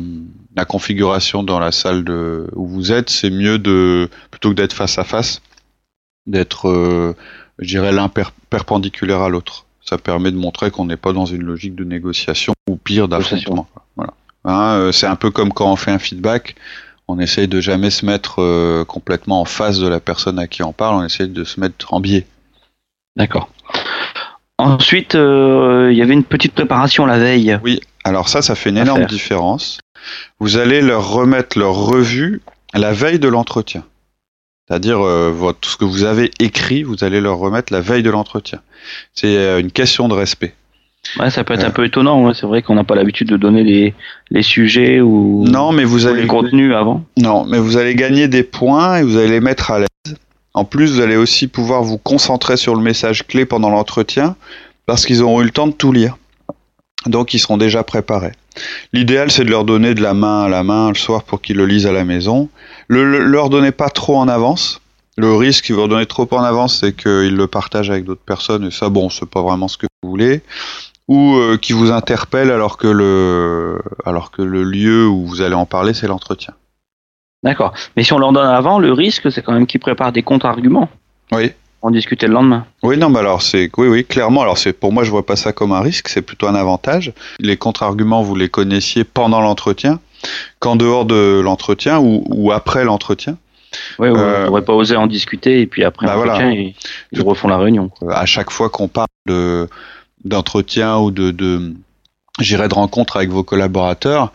la 0.55 0.65
configuration 0.65 1.43
dans 1.43 1.59
la 1.59 1.71
salle 1.71 2.03
de, 2.03 2.49
où 2.53 2.67
vous 2.67 2.91
êtes, 2.91 3.09
c'est 3.09 3.29
mieux 3.29 3.59
de 3.59 4.09
plutôt 4.31 4.49
que 4.49 4.55
d'être 4.55 4.73
face 4.73 4.97
à 4.97 5.03
face, 5.03 5.41
d'être, 6.25 6.67
euh, 6.67 7.15
je 7.59 7.67
dirais, 7.67 7.91
l'un 7.91 8.11
perpendiculaire 8.49 9.21
à 9.21 9.29
l'autre. 9.29 9.65
Ça 9.81 9.97
permet 9.97 10.31
de 10.31 10.37
montrer 10.37 10.71
qu'on 10.71 10.85
n'est 10.85 10.97
pas 10.97 11.13
dans 11.13 11.25
une 11.25 11.43
logique 11.43 11.75
de 11.75 11.83
négociation 11.83 12.53
ou 12.69 12.75
pire 12.75 13.07
d'affrontement. 13.07 13.67
Voilà. 13.95 14.13
Hein, 14.43 14.73
euh, 14.73 14.91
c'est 14.91 15.07
un 15.07 15.15
peu 15.15 15.31
comme 15.31 15.53
quand 15.53 15.71
on 15.71 15.75
fait 15.75 15.91
un 15.91 15.99
feedback 15.99 16.55
on 17.07 17.19
essaye 17.19 17.47
de 17.47 17.61
jamais 17.61 17.89
se 17.89 18.05
mettre 18.05 18.41
euh, 18.41 18.83
complètement 18.85 19.41
en 19.41 19.45
face 19.45 19.79
de 19.79 19.87
la 19.87 19.99
personne 19.99 20.39
à 20.39 20.47
qui 20.47 20.63
on 20.63 20.73
parle, 20.73 20.95
on 20.95 21.03
essaye 21.03 21.29
de 21.29 21.43
se 21.43 21.59
mettre 21.59 21.93
en 21.93 21.99
biais. 21.99 22.25
D'accord. 23.15 23.49
Ensuite, 24.57 25.15
euh, 25.15 25.89
il 25.91 25.97
y 25.97 26.01
avait 26.01 26.13
une 26.13 26.23
petite 26.23 26.53
préparation 26.53 27.05
la 27.05 27.17
veille. 27.17 27.59
Oui, 27.63 27.79
alors 28.03 28.27
ça, 28.27 28.41
ça 28.41 28.55
fait 28.55 28.71
une 28.71 28.77
énorme 28.77 29.05
différence. 29.05 29.79
Vous 30.39 30.57
allez 30.57 30.81
leur 30.81 31.09
remettre 31.09 31.57
leur 31.57 31.75
revue 31.75 32.41
la 32.73 32.91
veille 32.91 33.19
de 33.19 33.27
l'entretien. 33.27 33.83
C'est-à-dire 34.67 34.99
euh, 34.99 35.31
votre, 35.31 35.69
ce 35.69 35.77
que 35.77 35.85
vous 35.85 36.03
avez 36.03 36.31
écrit, 36.39 36.83
vous 36.83 37.03
allez 37.03 37.21
leur 37.21 37.37
remettre 37.37 37.71
la 37.71 37.81
veille 37.81 38.03
de 38.03 38.09
l'entretien. 38.09 38.59
C'est 39.13 39.59
une 39.59 39.71
question 39.71 40.07
de 40.07 40.13
respect. 40.13 40.53
Ouais, 41.19 41.29
ça 41.31 41.43
peut 41.43 41.53
être 41.53 41.63
un 41.63 41.71
peu 41.71 41.85
étonnant. 41.85 42.33
C'est 42.33 42.45
vrai 42.45 42.61
qu'on 42.61 42.75
n'a 42.75 42.83
pas 42.83 42.95
l'habitude 42.95 43.29
de 43.29 43.37
donner 43.37 43.63
les, 43.63 43.93
les 44.29 44.43
sujets 44.43 45.01
ou 45.01 45.45
non, 45.47 45.71
mais 45.71 45.83
vous 45.83 46.05
allez 46.07 46.21
les 46.21 46.27
contenus 46.27 46.73
avant. 46.73 47.03
Non, 47.17 47.45
mais 47.45 47.59
vous 47.59 47.77
allez 47.77 47.95
gagner 47.95 48.27
des 48.27 48.43
points 48.43 48.97
et 48.97 49.03
vous 49.03 49.17
allez 49.17 49.29
les 49.29 49.39
mettre 49.39 49.71
à 49.71 49.79
l'aise. 49.79 49.87
En 50.53 50.65
plus, 50.65 50.93
vous 50.93 51.01
allez 51.01 51.15
aussi 51.15 51.47
pouvoir 51.47 51.83
vous 51.83 51.97
concentrer 51.97 52.57
sur 52.57 52.75
le 52.75 52.81
message 52.81 53.27
clé 53.27 53.45
pendant 53.45 53.69
l'entretien 53.69 54.35
parce 54.85 55.05
qu'ils 55.05 55.21
auront 55.21 55.41
eu 55.41 55.45
le 55.45 55.51
temps 55.51 55.67
de 55.67 55.73
tout 55.73 55.91
lire. 55.91 56.17
Donc, 57.05 57.33
ils 57.33 57.39
seront 57.39 57.57
déjà 57.57 57.83
préparés. 57.83 58.33
L'idéal, 58.91 59.29
c'est 59.31 59.45
de 59.45 59.51
leur 59.51 59.65
donner 59.65 59.93
de 59.93 60.01
la 60.01 60.13
main 60.13 60.45
à 60.45 60.49
la 60.49 60.63
main 60.63 60.89
le 60.89 60.95
soir 60.95 61.23
pour 61.23 61.41
qu'ils 61.41 61.57
le 61.57 61.65
lisent 61.65 61.85
à 61.85 61.91
la 61.91 62.03
maison. 62.03 62.49
Le, 62.87 63.19
leur 63.19 63.49
donnez 63.49 63.71
pas 63.71 63.89
trop 63.89 64.17
en 64.17 64.27
avance. 64.27 64.81
Le 65.15 65.33
risque, 65.33 65.65
si 65.65 65.73
vous 65.73 65.79
leur 65.79 65.87
donnez 65.87 66.05
trop 66.05 66.27
en 66.31 66.43
avance, 66.43 66.79
c'est 66.79 66.95
qu'ils 66.95 67.35
le 67.35 67.47
partagent 67.47 67.89
avec 67.89 68.03
d'autres 68.03 68.21
personnes 68.25 68.65
et 68.65 68.71
ça, 68.71 68.89
bon, 68.89 69.09
c'est 69.09 69.29
pas 69.29 69.41
vraiment 69.41 69.67
ce 69.67 69.77
que 69.77 69.87
vous 70.01 70.09
voulez 70.09 70.41
ou 71.07 71.35
euh, 71.35 71.57
qui 71.57 71.73
vous 71.73 71.91
interpelle 71.91 72.51
alors 72.51 72.77
que 72.77 72.87
le 72.87 73.81
alors 74.05 74.31
que 74.31 74.41
le 74.41 74.63
lieu 74.63 75.07
où 75.07 75.25
vous 75.25 75.41
allez 75.41 75.55
en 75.55 75.65
parler 75.65 75.93
c'est 75.93 76.07
l'entretien. 76.07 76.53
D'accord. 77.43 77.73
Mais 77.95 78.03
si 78.03 78.13
on 78.13 78.17
leur 78.17 78.33
donne 78.33 78.47
avant, 78.47 78.79
le 78.79 78.91
risque 78.91 79.31
c'est 79.31 79.41
quand 79.41 79.53
même 79.53 79.67
qu'ils 79.67 79.79
préparent 79.79 80.11
des 80.11 80.23
contre-arguments. 80.23 80.89
Oui. 81.31 81.51
En 81.83 81.91
discuter 81.91 82.25
le 82.25 82.33
lendemain. 82.33 82.65
Oui, 82.81 82.97
non, 82.97 83.09
mais 83.09 83.19
alors 83.19 83.43
c'est 83.43 83.69
oui, 83.77 83.87
oui, 83.87 84.03
clairement. 84.03 84.41
Alors 84.41 84.57
c'est 84.57 84.73
pour 84.73 84.91
moi, 84.91 85.03
je 85.03 85.11
vois 85.11 85.25
pas 85.25 85.35
ça 85.35 85.53
comme 85.53 85.71
un 85.71 85.79
risque, 85.79 86.09
c'est 86.09 86.23
plutôt 86.23 86.47
un 86.47 86.55
avantage. 86.55 87.13
Les 87.39 87.55
contre-arguments, 87.55 88.23
vous 88.23 88.35
les 88.35 88.49
connaissiez 88.49 89.03
pendant 89.03 89.41
l'entretien, 89.41 89.99
qu'en 90.59 90.75
dehors 90.75 91.05
de 91.05 91.39
l'entretien 91.39 91.99
ou, 91.99 92.23
ou 92.29 92.51
après 92.51 92.83
l'entretien. 92.83 93.37
Oui, 93.99 94.09
on 94.09 94.45
n'aurait 94.45 94.63
pas 94.63 94.73
osé 94.73 94.95
en 94.95 95.05
discuter 95.05 95.61
et 95.61 95.67
puis 95.67 95.83
après 95.83 96.07
bah 96.07 96.15
l'entretien, 96.15 96.49
ils, 96.49 96.73
ils, 97.11 97.21
refont 97.21 97.47
la 97.47 97.57
réunion. 97.57 97.91
À 98.09 98.25
chaque 98.25 98.49
fois 98.49 98.69
qu'on 98.69 98.87
parle 98.87 99.07
de 99.27 99.69
d'entretien 100.25 100.97
ou 100.97 101.12
de, 101.12 101.31
de 101.31 101.74
j'irai 102.39 102.67
de 102.67 102.74
rencontre 102.74 103.17
avec 103.17 103.29
vos 103.29 103.43
collaborateurs, 103.43 104.31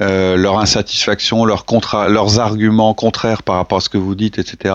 euh, 0.00 0.36
leur 0.36 0.58
insatisfaction, 0.58 1.44
leurs, 1.44 1.64
contra 1.64 2.08
leurs 2.08 2.40
arguments 2.40 2.94
contraires 2.94 3.42
par 3.42 3.56
rapport 3.56 3.78
à 3.78 3.80
ce 3.80 3.88
que 3.88 3.98
vous 3.98 4.14
dites, 4.14 4.38
etc. 4.38 4.74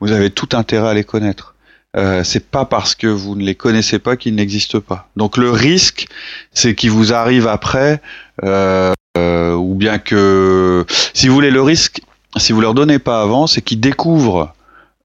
Vous 0.00 0.12
avez 0.12 0.30
tout 0.30 0.48
intérêt 0.52 0.88
à 0.88 0.94
les 0.94 1.04
connaître. 1.04 1.54
Euh, 1.96 2.22
c'est 2.22 2.50
pas 2.50 2.66
parce 2.66 2.94
que 2.94 3.06
vous 3.06 3.34
ne 3.34 3.42
les 3.42 3.54
connaissez 3.54 3.98
pas 3.98 4.16
qu'ils 4.16 4.34
n'existent 4.34 4.80
pas. 4.80 5.08
Donc 5.16 5.38
le 5.38 5.50
risque, 5.50 6.06
c'est 6.52 6.74
qu'ils 6.74 6.90
vous 6.90 7.14
arrivent 7.14 7.48
après, 7.48 8.02
euh, 8.44 8.92
euh, 9.16 9.54
ou 9.54 9.74
bien 9.74 9.98
que, 9.98 10.84
si 11.14 11.28
vous 11.28 11.34
voulez, 11.34 11.50
le 11.50 11.62
risque, 11.62 12.02
si 12.36 12.52
vous 12.52 12.60
leur 12.60 12.74
donnez 12.74 12.98
pas 12.98 13.22
avant, 13.22 13.46
c'est 13.46 13.62
qu'ils 13.62 13.80
découvrent 13.80 14.52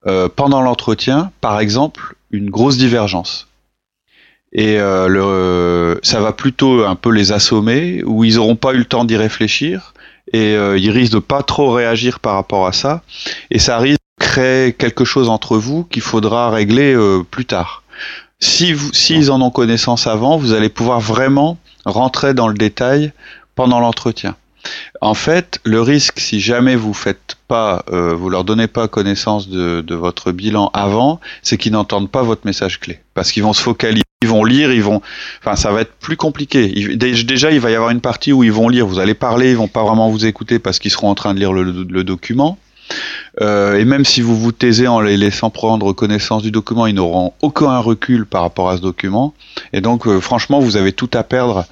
euh, 0.05 0.27
pendant 0.33 0.61
l'entretien, 0.61 1.31
par 1.39 1.59
exemple, 1.59 2.15
une 2.31 2.49
grosse 2.49 2.77
divergence 2.77 3.47
et 4.53 4.77
euh, 4.77 5.95
ça 6.03 6.21
va 6.21 6.31
plutôt 6.31 6.85
un 6.85 6.95
peu 6.95 7.09
les 7.11 7.31
assommer, 7.31 8.03
où 8.05 8.23
ils 8.23 8.35
n'auront 8.35 8.55
pas 8.55 8.73
eu 8.73 8.77
le 8.77 8.85
temps 8.85 9.03
d'y 9.03 9.17
réfléchir, 9.17 9.93
et 10.31 10.55
euh, 10.55 10.77
ils 10.77 10.91
risquent 10.91 11.13
de 11.13 11.19
pas 11.19 11.41
trop 11.41 11.71
réagir 11.71 12.19
par 12.19 12.35
rapport 12.35 12.67
à 12.67 12.73
ça, 12.73 13.01
et 13.49 13.59
ça 13.59 13.79
risque 13.79 13.99
de 14.19 14.25
créer 14.25 14.73
quelque 14.73 15.05
chose 15.05 15.27
entre 15.27 15.57
vous 15.57 15.83
qu'il 15.83 16.03
faudra 16.03 16.51
régler 16.51 16.93
euh, 16.93 17.23
plus 17.23 17.45
tard. 17.45 17.83
Si 18.39 18.73
vous, 18.73 18.93
s'ils 18.93 19.31
en 19.31 19.41
ont 19.41 19.51
connaissance 19.51 20.05
avant, 20.05 20.37
vous 20.37 20.53
allez 20.53 20.69
pouvoir 20.69 20.99
vraiment 20.99 21.57
rentrer 21.85 22.33
dans 22.33 22.47
le 22.47 22.53
détail 22.53 23.11
pendant 23.55 23.79
l'entretien. 23.79 24.35
En 25.01 25.13
fait, 25.13 25.59
le 25.65 25.81
risque, 25.81 26.19
si 26.19 26.39
jamais 26.39 26.75
vous 26.75 26.93
faites 26.93 27.35
pas, 27.47 27.83
euh, 27.91 28.15
vous 28.15 28.29
leur 28.29 28.43
donnez 28.43 28.67
pas 28.67 28.87
connaissance 28.87 29.49
de, 29.49 29.95
votre 29.95 30.31
bilan 30.31 30.71
avant, 30.73 31.19
c'est 31.41 31.57
qu'ils 31.57 31.73
n'entendent 31.73 32.09
pas 32.09 32.23
votre 32.23 32.45
message 32.45 32.79
clé, 32.79 32.99
parce 33.13 33.31
qu'ils 33.31 33.43
vont 33.43 33.53
se 33.53 33.61
focaliser, 33.61 34.03
ils 34.21 34.29
vont 34.29 34.45
lire, 34.45 34.71
ils 34.71 34.81
vont, 34.81 35.01
enfin, 35.39 35.55
ça 35.55 35.71
va 35.71 35.81
être 35.81 35.93
plus 35.93 36.15
compliqué. 36.15 36.95
déjà, 36.95 37.51
il 37.51 37.59
va 37.59 37.71
y 37.71 37.75
avoir 37.75 37.89
une 37.89 38.01
partie 38.01 38.31
où 38.31 38.43
ils 38.43 38.51
vont 38.51 38.69
lire, 38.69 38.87
vous 38.87 38.99
allez 38.99 39.13
parler, 39.13 39.51
ils 39.51 39.57
vont 39.57 39.67
pas 39.67 39.83
vraiment 39.83 40.09
vous 40.09 40.25
écouter 40.25 40.59
parce 40.59 40.79
qu'ils 40.79 40.91
seront 40.91 41.09
en 41.09 41.15
train 41.15 41.33
de 41.33 41.39
lire 41.39 41.51
le, 41.51 42.03
document. 42.03 42.57
Euh, 43.41 43.77
et 43.77 43.85
même 43.85 44.05
si 44.05 44.21
vous 44.21 44.37
vous 44.37 44.51
taisez 44.51 44.87
en 44.87 45.01
les 45.01 45.17
laissant 45.17 45.49
prendre 45.49 45.91
connaissance 45.93 46.43
du 46.43 46.51
document, 46.51 46.85
ils 46.85 46.95
n'auront 46.95 47.33
aucun 47.41 47.77
recul 47.79 48.25
par 48.25 48.41
rapport 48.41 48.69
à 48.69 48.77
ce 48.77 48.81
document. 48.81 49.33
Et 49.73 49.81
donc, 49.81 50.07
euh, 50.07 50.21
franchement, 50.21 50.59
vous 50.59 50.77
avez 50.77 50.93
tout 50.93 51.09
à 51.13 51.23
perdre 51.23 51.65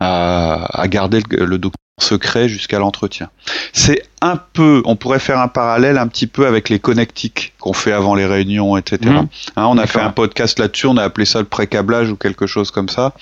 à, 0.00 0.84
garder 0.88 1.20
le 1.30 1.58
document 1.58 1.87
secret 1.98 2.48
jusqu'à 2.48 2.78
l'entretien. 2.78 3.28
C'est 3.72 4.02
un 4.20 4.36
peu, 4.36 4.82
on 4.84 4.96
pourrait 4.96 5.18
faire 5.18 5.38
un 5.38 5.48
parallèle 5.48 5.98
un 5.98 6.06
petit 6.06 6.26
peu 6.26 6.46
avec 6.46 6.68
les 6.68 6.78
connectiques 6.78 7.52
qu'on 7.58 7.72
fait 7.72 7.92
avant 7.92 8.14
les 8.14 8.26
réunions, 8.26 8.76
etc. 8.76 8.98
Mmh. 9.10 9.28
Hein, 9.56 9.66
on 9.66 9.78
a 9.78 9.86
fait 9.86 10.00
un 10.00 10.10
podcast 10.10 10.58
là-dessus, 10.58 10.86
on 10.86 10.96
a 10.96 11.02
appelé 11.02 11.24
ça 11.24 11.40
le 11.40 11.46
pré-câblage 11.46 12.10
ou 12.10 12.16
quelque 12.16 12.46
chose 12.46 12.70
comme 12.70 12.88
ça, 12.88 13.14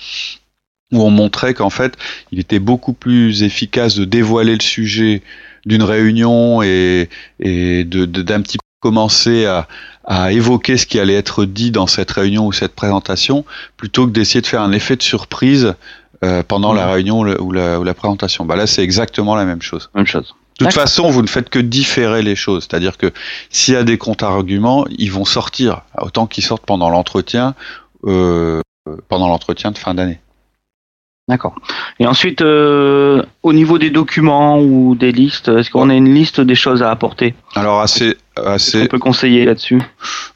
où 0.91 1.01
on 1.01 1.09
montrait 1.09 1.53
qu'en 1.53 1.69
fait, 1.69 1.95
il 2.31 2.39
était 2.39 2.59
beaucoup 2.59 2.93
plus 2.93 3.43
efficace 3.43 3.95
de 3.95 4.05
dévoiler 4.05 4.53
le 4.53 4.61
sujet 4.61 5.21
d'une 5.65 5.83
réunion 5.83 6.61
et, 6.61 7.09
et 7.39 7.83
de, 7.83 8.05
d'un 8.05 8.41
petit 8.41 8.57
peu 8.57 8.63
commencer 8.79 9.45
à, 9.45 9.67
à 10.05 10.31
évoquer 10.31 10.77
ce 10.77 10.85
qui 10.85 10.99
allait 10.99 11.15
être 11.15 11.43
dit 11.45 11.71
dans 11.71 11.87
cette 11.87 12.11
réunion 12.11 12.47
ou 12.47 12.53
cette 12.53 12.73
présentation, 12.73 13.43
plutôt 13.75 14.07
que 14.07 14.11
d'essayer 14.11 14.41
de 14.41 14.47
faire 14.47 14.61
un 14.61 14.71
effet 14.71 14.95
de 14.95 15.03
surprise 15.03 15.75
euh, 16.23 16.43
pendant 16.47 16.73
la 16.73 16.91
réunion 16.91 17.19
ou 17.19 17.51
la, 17.51 17.79
ou 17.79 17.83
la, 17.83 17.93
présentation. 17.93 18.45
Bah 18.45 18.55
là, 18.55 18.67
c'est 18.67 18.83
exactement 18.83 19.35
la 19.35 19.45
même 19.45 19.61
chose. 19.61 19.89
Même 19.93 20.07
chose. 20.07 20.35
De 20.59 20.65
toute 20.65 20.73
façon, 20.73 21.09
vous 21.09 21.21
ne 21.21 21.27
faites 21.27 21.49
que 21.49 21.59
différer 21.59 22.23
les 22.23 22.35
choses. 22.35 22.67
C'est-à-dire 22.67 22.97
que 22.97 23.11
s'il 23.51 23.75
y 23.75 23.77
a 23.77 23.83
des 23.83 23.99
contre-arguments, 23.99 24.85
ils 24.89 25.11
vont 25.11 25.25
sortir 25.25 25.81
autant 25.99 26.25
qu'ils 26.25 26.43
sortent 26.43 26.65
pendant 26.65 26.89
l'entretien, 26.89 27.53
euh, 28.05 28.61
pendant 29.07 29.27
l'entretien 29.27 29.71
de 29.71 29.77
fin 29.77 29.93
d'année. 29.93 30.19
D'accord. 31.27 31.55
Et 31.99 32.07
ensuite, 32.07 32.41
euh, 32.41 33.21
au 33.43 33.51
niveau 33.51 33.77
des 33.77 33.89
documents 33.89 34.59
ou 34.59 34.95
des 34.95 35.11
listes, 35.11 35.49
est-ce 35.49 35.69
qu'on 35.69 35.89
a 35.89 35.93
une 35.93 36.13
liste 36.13 36.39
des 36.39 36.55
choses 36.55 36.81
à 36.81 36.89
apporter? 36.89 37.35
Alors 37.53 37.81
assez, 37.81 38.15
assez. 38.45 38.83
On 38.83 38.87
peut 38.87 38.99
conseiller 38.99 39.45
là-dessus? 39.45 39.81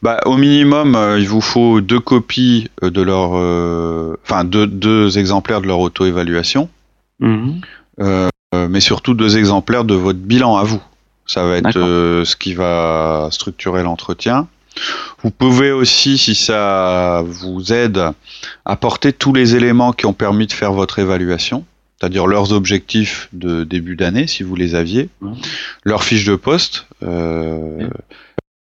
Bah, 0.01 0.19
au 0.25 0.35
minimum, 0.37 0.95
euh, 0.95 1.19
il 1.19 1.27
vous 1.27 1.41
faut 1.41 1.81
deux 1.81 1.99
copies 1.99 2.69
de 2.81 3.01
leur, 3.01 3.31
euh, 3.35 4.15
enfin 4.23 4.43
deux, 4.43 4.67
deux 4.67 5.17
exemplaires 5.17 5.61
de 5.61 5.67
leur 5.67 5.79
auto-évaluation, 5.79 6.69
Mhm. 7.19 7.61
euh, 8.01 8.29
mais 8.69 8.79
surtout 8.79 9.13
deux 9.13 9.37
exemplaires 9.37 9.83
de 9.83 9.93
votre 9.93 10.19
bilan 10.19 10.57
à 10.57 10.63
vous. 10.63 10.81
Ça 11.27 11.45
va 11.45 11.57
être 11.57 11.77
euh, 11.77 12.25
ce 12.25 12.35
qui 12.35 12.53
va 12.53 13.29
structurer 13.31 13.83
l'entretien. 13.83 14.47
Vous 15.23 15.31
pouvez 15.31 15.71
aussi, 15.71 16.17
si 16.17 16.33
ça 16.33 17.21
vous 17.25 17.71
aide, 17.71 18.01
apporter 18.65 19.13
tous 19.13 19.33
les 19.33 19.55
éléments 19.55 19.91
qui 19.93 20.05
ont 20.05 20.13
permis 20.13 20.47
de 20.47 20.53
faire 20.53 20.73
votre 20.73 20.99
évaluation, 20.99 21.63
c'est-à-dire 22.01 22.25
leurs 22.25 22.51
objectifs 22.51 23.29
de 23.31 23.63
début 23.63 23.95
d'année, 23.95 24.25
si 24.25 24.41
vous 24.41 24.55
les 24.55 24.73
aviez, 24.73 25.09
leurs 25.83 26.03
fiches 26.03 26.25
de 26.25 26.35
poste, 26.35 26.87
euh, 27.03 27.87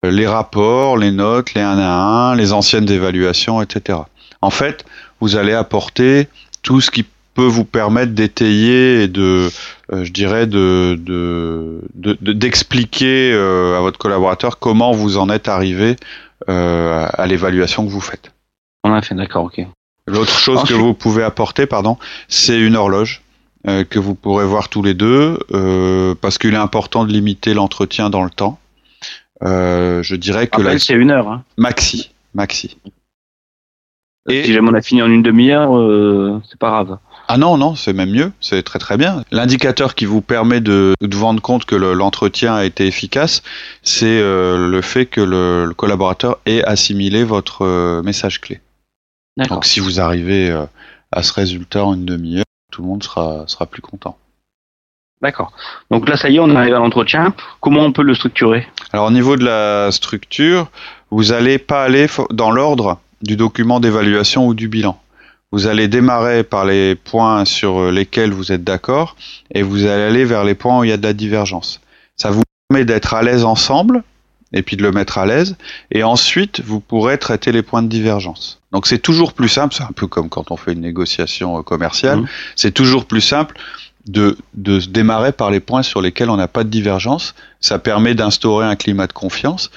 les 0.02 0.26
rapports, 0.26 0.96
les 0.98 1.12
notes, 1.12 1.54
les 1.54 1.60
1 1.60 1.78
à 1.78 2.32
1, 2.32 2.34
les 2.34 2.52
anciennes 2.52 2.90
évaluations, 2.90 3.62
etc. 3.62 4.00
En 4.42 4.50
fait, 4.50 4.84
vous 5.20 5.36
allez 5.36 5.52
apporter 5.52 6.26
tout 6.62 6.80
ce 6.80 6.90
qui 6.90 7.04
peut 7.34 7.46
vous 7.46 7.64
permettre 7.64 8.10
d'étayer 8.12 9.04
et 9.04 9.08
de, 9.08 9.48
euh, 9.92 10.02
je 10.04 10.10
dirais, 10.12 10.48
de 10.48 10.98
de- 11.00 11.80
de- 11.94 12.18
de- 12.20 12.32
d'expliquer 12.32 13.30
euh, 13.32 13.78
à 13.78 13.80
votre 13.80 13.98
collaborateur 13.98 14.58
comment 14.58 14.90
vous 14.90 15.16
en 15.16 15.30
êtes 15.30 15.46
arrivé 15.46 15.94
à 16.48 17.26
l'évaluation 17.26 17.84
que 17.84 17.90
vous 17.90 18.00
faites. 18.00 18.32
On 18.82 18.92
a 18.94 19.02
fait, 19.02 19.14
d'accord, 19.14 19.44
ok. 19.44 19.60
L'autre 20.06 20.32
chose 20.38 20.58
Ensuite- 20.58 20.76
que 20.76 20.82
vous 20.82 20.94
pouvez 20.94 21.22
apporter, 21.22 21.66
pardon, 21.66 21.98
c'est 22.28 22.58
une 22.58 22.74
horloge 22.74 23.20
euh, 23.68 23.84
que 23.84 23.98
vous 23.98 24.14
pourrez 24.14 24.46
voir 24.46 24.68
tous 24.68 24.82
les 24.82 24.94
deux, 24.94 25.38
euh, 25.52 26.14
parce 26.20 26.38
qu'il 26.38 26.54
est 26.54 26.56
important 26.56 27.04
de 27.04 27.12
limiter 27.12 27.54
l'entretien 27.54 28.10
dans 28.10 28.24
le 28.24 28.30
temps. 28.30 28.58
Euh, 29.44 30.02
je 30.02 30.16
dirais 30.16 30.46
que 30.48 30.60
la 30.60 30.68
Après, 30.70 30.78
c'est 30.78 30.94
une 30.94 31.10
heure. 31.10 31.28
Hein. 31.28 31.44
maxi, 31.56 32.10
maxi. 32.34 32.76
Et- 34.28 34.44
Si 34.44 34.52
jamais 34.52 34.68
on 34.70 34.74
a 34.74 34.82
fini 34.82 35.00
en 35.02 35.10
une 35.10 35.22
demi-heure, 35.22 35.76
euh, 35.76 36.40
c'est 36.48 36.58
pas 36.58 36.68
grave. 36.70 36.98
Ah 37.28 37.36
non, 37.36 37.56
non, 37.58 37.74
c'est 37.74 37.92
même 37.92 38.10
mieux, 38.10 38.32
c'est 38.40 38.62
très 38.62 38.78
très 38.78 38.96
bien. 38.96 39.22
L'indicateur 39.30 39.94
qui 39.94 40.06
vous 40.06 40.22
permet 40.22 40.60
de, 40.60 40.94
de 41.00 41.14
vous 41.16 41.24
rendre 41.26 41.42
compte 41.42 41.66
que 41.66 41.74
le- 41.76 41.92
l'entretien 41.92 42.54
a 42.54 42.64
été 42.64 42.86
efficace, 42.86 43.42
c'est 43.82 44.06
euh, 44.20 44.68
le 44.68 44.80
fait 44.80 45.04
que 45.06 45.20
le, 45.20 45.66
le 45.66 45.74
collaborateur 45.74 46.38
ait 46.46 46.62
assimilé 46.64 47.24
votre 47.24 47.64
euh, 47.66 48.02
message 48.02 48.40
clé. 48.40 48.60
D'accord. 49.36 49.58
Donc 49.58 49.66
si 49.66 49.78
vous 49.80 50.00
arrivez 50.00 50.50
euh, 50.50 50.64
à 51.12 51.22
ce 51.22 51.32
résultat 51.34 51.84
en 51.84 51.94
une 51.94 52.06
demi-heure, 52.06 52.44
tout 52.78 52.84
le 52.84 52.90
monde 52.90 53.02
sera, 53.02 53.42
sera 53.48 53.66
plus 53.66 53.82
content. 53.82 54.16
D'accord. 55.20 55.50
Donc 55.90 56.08
là, 56.08 56.16
ça 56.16 56.28
y 56.28 56.36
est, 56.36 56.38
on 56.38 56.54
arrive 56.54 56.74
à 56.74 56.78
l'entretien. 56.78 57.34
Comment 57.58 57.80
on 57.80 57.90
peut 57.90 58.04
le 58.04 58.14
structurer? 58.14 58.68
Alors 58.92 59.08
au 59.08 59.10
niveau 59.10 59.34
de 59.34 59.44
la 59.44 59.90
structure, 59.90 60.68
vous 61.10 61.32
allez 61.32 61.58
pas 61.58 61.82
aller 61.82 62.06
dans 62.30 62.52
l'ordre 62.52 63.00
du 63.20 63.34
document 63.34 63.80
d'évaluation 63.80 64.46
ou 64.46 64.54
du 64.54 64.68
bilan. 64.68 65.00
Vous 65.50 65.66
allez 65.66 65.88
démarrer 65.88 66.44
par 66.44 66.64
les 66.64 66.94
points 66.94 67.44
sur 67.44 67.90
lesquels 67.90 68.30
vous 68.30 68.52
êtes 68.52 68.62
d'accord 68.62 69.16
et 69.52 69.62
vous 69.62 69.86
allez 69.86 70.04
aller 70.04 70.24
vers 70.24 70.44
les 70.44 70.54
points 70.54 70.78
où 70.78 70.84
il 70.84 70.90
y 70.90 70.92
a 70.92 70.98
de 70.98 71.02
la 71.02 71.14
divergence. 71.14 71.80
Ça 72.14 72.30
vous 72.30 72.44
permet 72.68 72.84
d'être 72.84 73.12
à 73.12 73.22
l'aise 73.22 73.44
ensemble 73.44 74.04
et 74.52 74.62
puis 74.62 74.76
de 74.76 74.82
le 74.82 74.92
mettre 74.92 75.18
à 75.18 75.26
l'aise. 75.26 75.56
Et 75.90 76.02
ensuite, 76.02 76.60
vous 76.64 76.80
pourrez 76.80 77.18
traiter 77.18 77.52
les 77.52 77.62
points 77.62 77.82
de 77.82 77.88
divergence. 77.88 78.60
Donc 78.72 78.86
c'est 78.86 78.98
toujours 78.98 79.32
plus 79.32 79.48
simple, 79.48 79.74
c'est 79.74 79.82
un 79.82 79.92
peu 79.94 80.06
comme 80.06 80.28
quand 80.28 80.50
on 80.50 80.56
fait 80.56 80.72
une 80.72 80.80
négociation 80.80 81.58
euh, 81.58 81.62
commerciale, 81.62 82.20
mmh. 82.20 82.28
c'est 82.56 82.72
toujours 82.72 83.06
plus 83.06 83.20
simple 83.20 83.56
de, 84.06 84.36
de 84.54 84.80
se 84.80 84.88
démarrer 84.88 85.32
par 85.32 85.50
les 85.50 85.60
points 85.60 85.82
sur 85.82 86.00
lesquels 86.00 86.30
on 86.30 86.36
n'a 86.36 86.48
pas 86.48 86.64
de 86.64 86.70
divergence. 86.70 87.34
Ça 87.60 87.78
permet 87.78 88.14
d'instaurer 88.14 88.66
un 88.66 88.76
climat 88.76 89.06
de 89.06 89.12
confiance 89.12 89.70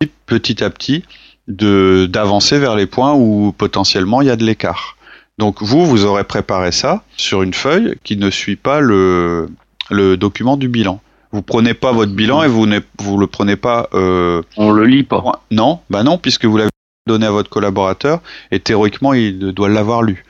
et 0.00 0.10
petit 0.26 0.64
à 0.64 0.70
petit 0.70 1.04
de 1.46 2.06
d'avancer 2.10 2.58
vers 2.58 2.74
les 2.74 2.86
points 2.86 3.12
où 3.12 3.52
potentiellement 3.56 4.22
il 4.22 4.28
y 4.28 4.30
a 4.30 4.36
de 4.36 4.44
l'écart. 4.44 4.96
Donc 5.38 5.62
vous, 5.62 5.84
vous 5.84 6.04
aurez 6.04 6.24
préparé 6.24 6.72
ça 6.72 7.02
sur 7.16 7.42
une 7.42 7.54
feuille 7.54 7.96
qui 8.04 8.16
ne 8.16 8.30
suit 8.30 8.56
pas 8.56 8.80
le, 8.80 9.48
le 9.90 10.16
document 10.16 10.56
du 10.56 10.68
bilan. 10.68 11.00
Vous 11.34 11.42
prenez 11.42 11.74
pas 11.74 11.90
votre 11.90 12.12
bilan 12.12 12.44
et 12.44 12.46
vous 12.46 12.64
ne 12.64 12.78
vous 13.00 13.18
le 13.18 13.26
prenez 13.26 13.56
pas. 13.56 13.88
Euh, 13.92 14.40
On 14.56 14.70
le 14.70 14.84
lit 14.84 15.02
pas. 15.02 15.20
Non, 15.50 15.80
bah 15.90 16.04
non, 16.04 16.16
puisque 16.16 16.44
vous 16.44 16.56
l'avez 16.56 16.70
donné 17.08 17.26
à 17.26 17.32
votre 17.32 17.50
collaborateur 17.50 18.20
et 18.52 18.60
théoriquement 18.60 19.14
il 19.14 19.50
doit 19.50 19.68
l'avoir 19.68 20.02
lu. 20.02 20.24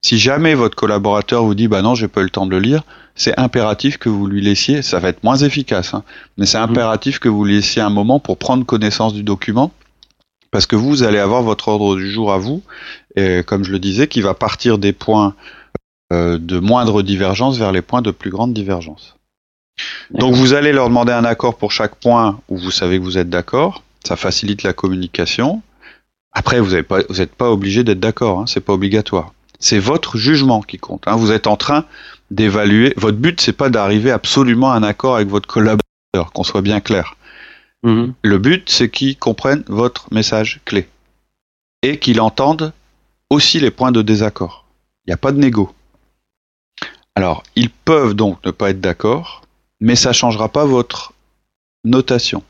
Si 0.00 0.18
jamais 0.18 0.54
votre 0.54 0.76
collaborateur 0.76 1.44
vous 1.44 1.54
dit 1.54 1.68
bah 1.68 1.82
non 1.82 1.94
j'ai 1.94 2.08
pas 2.08 2.22
eu 2.22 2.24
le 2.24 2.30
temps 2.30 2.46
de 2.46 2.52
le 2.52 2.58
lire, 2.58 2.84
c'est 3.14 3.38
impératif 3.38 3.98
que 3.98 4.08
vous 4.08 4.26
lui 4.26 4.40
laissiez, 4.40 4.80
ça 4.80 4.98
va 4.98 5.10
être 5.10 5.22
moins 5.24 5.36
efficace, 5.36 5.92
hein, 5.92 6.04
mais 6.38 6.46
c'est 6.46 6.58
mmh. 6.58 6.70
impératif 6.70 7.18
que 7.18 7.28
vous 7.28 7.44
laissiez 7.44 7.82
un 7.82 7.90
moment 7.90 8.18
pour 8.18 8.38
prendre 8.38 8.64
connaissance 8.64 9.12
du 9.12 9.22
document, 9.22 9.72
parce 10.52 10.64
que 10.64 10.74
vous 10.74 11.02
allez 11.02 11.18
avoir 11.18 11.42
votre 11.42 11.68
ordre 11.68 11.96
du 11.96 12.10
jour 12.10 12.32
à 12.32 12.38
vous, 12.38 12.62
et 13.14 13.42
comme 13.46 13.62
je 13.62 13.72
le 13.72 13.78
disais, 13.78 14.08
qui 14.08 14.22
va 14.22 14.32
partir 14.32 14.78
des 14.78 14.94
points 14.94 15.34
euh, 16.14 16.38
de 16.38 16.58
moindre 16.58 17.02
divergence 17.02 17.58
vers 17.58 17.72
les 17.72 17.82
points 17.82 18.00
de 18.00 18.10
plus 18.10 18.30
grande 18.30 18.54
divergence. 18.54 19.16
Donc 20.10 20.34
vous 20.34 20.54
allez 20.54 20.72
leur 20.72 20.88
demander 20.88 21.12
un 21.12 21.24
accord 21.24 21.56
pour 21.56 21.72
chaque 21.72 21.94
point 21.96 22.40
où 22.48 22.56
vous 22.56 22.70
savez 22.70 22.98
que 22.98 23.04
vous 23.04 23.18
êtes 23.18 23.30
d'accord, 23.30 23.82
ça 24.06 24.16
facilite 24.16 24.62
la 24.62 24.72
communication. 24.72 25.62
Après, 26.32 26.60
vous 26.60 26.74
n'êtes 26.74 26.86
pas, 26.86 27.00
pas 27.36 27.50
obligé 27.50 27.84
d'être 27.84 28.00
d'accord, 28.00 28.40
hein, 28.40 28.44
c'est 28.46 28.60
pas 28.60 28.72
obligatoire. 28.72 29.32
C'est 29.58 29.78
votre 29.78 30.16
jugement 30.16 30.62
qui 30.62 30.78
compte. 30.78 31.02
Hein. 31.06 31.16
Vous 31.16 31.32
êtes 31.32 31.46
en 31.46 31.56
train 31.56 31.84
d'évaluer. 32.30 32.94
Votre 32.96 33.18
but, 33.18 33.40
c'est 33.40 33.52
pas 33.52 33.68
d'arriver 33.68 34.10
absolument 34.10 34.72
à 34.72 34.76
un 34.76 34.82
accord 34.82 35.16
avec 35.16 35.28
votre 35.28 35.48
collaborateur, 35.48 36.32
qu'on 36.32 36.44
soit 36.44 36.62
bien 36.62 36.80
clair. 36.80 37.16
Mm-hmm. 37.84 38.12
Le 38.22 38.38
but, 38.38 38.70
c'est 38.70 38.88
qu'ils 38.88 39.18
comprennent 39.18 39.64
votre 39.66 40.12
message 40.12 40.60
clé 40.64 40.88
et 41.82 41.98
qu'ils 41.98 42.20
entendent 42.20 42.72
aussi 43.28 43.60
les 43.60 43.70
points 43.70 43.92
de 43.92 44.02
désaccord. 44.02 44.64
Il 45.06 45.10
n'y 45.10 45.14
a 45.14 45.18
pas 45.18 45.32
de 45.32 45.38
négo. 45.38 45.72
Alors, 47.14 47.42
ils 47.56 47.70
peuvent 47.70 48.14
donc 48.14 48.44
ne 48.44 48.50
pas 48.50 48.70
être 48.70 48.80
d'accord, 48.80 49.42
mais 49.80 49.96
ça 49.96 50.10
ne 50.10 50.14
changera 50.14 50.48
pas 50.48 50.64
votre 50.64 51.12
notation. 51.84 52.42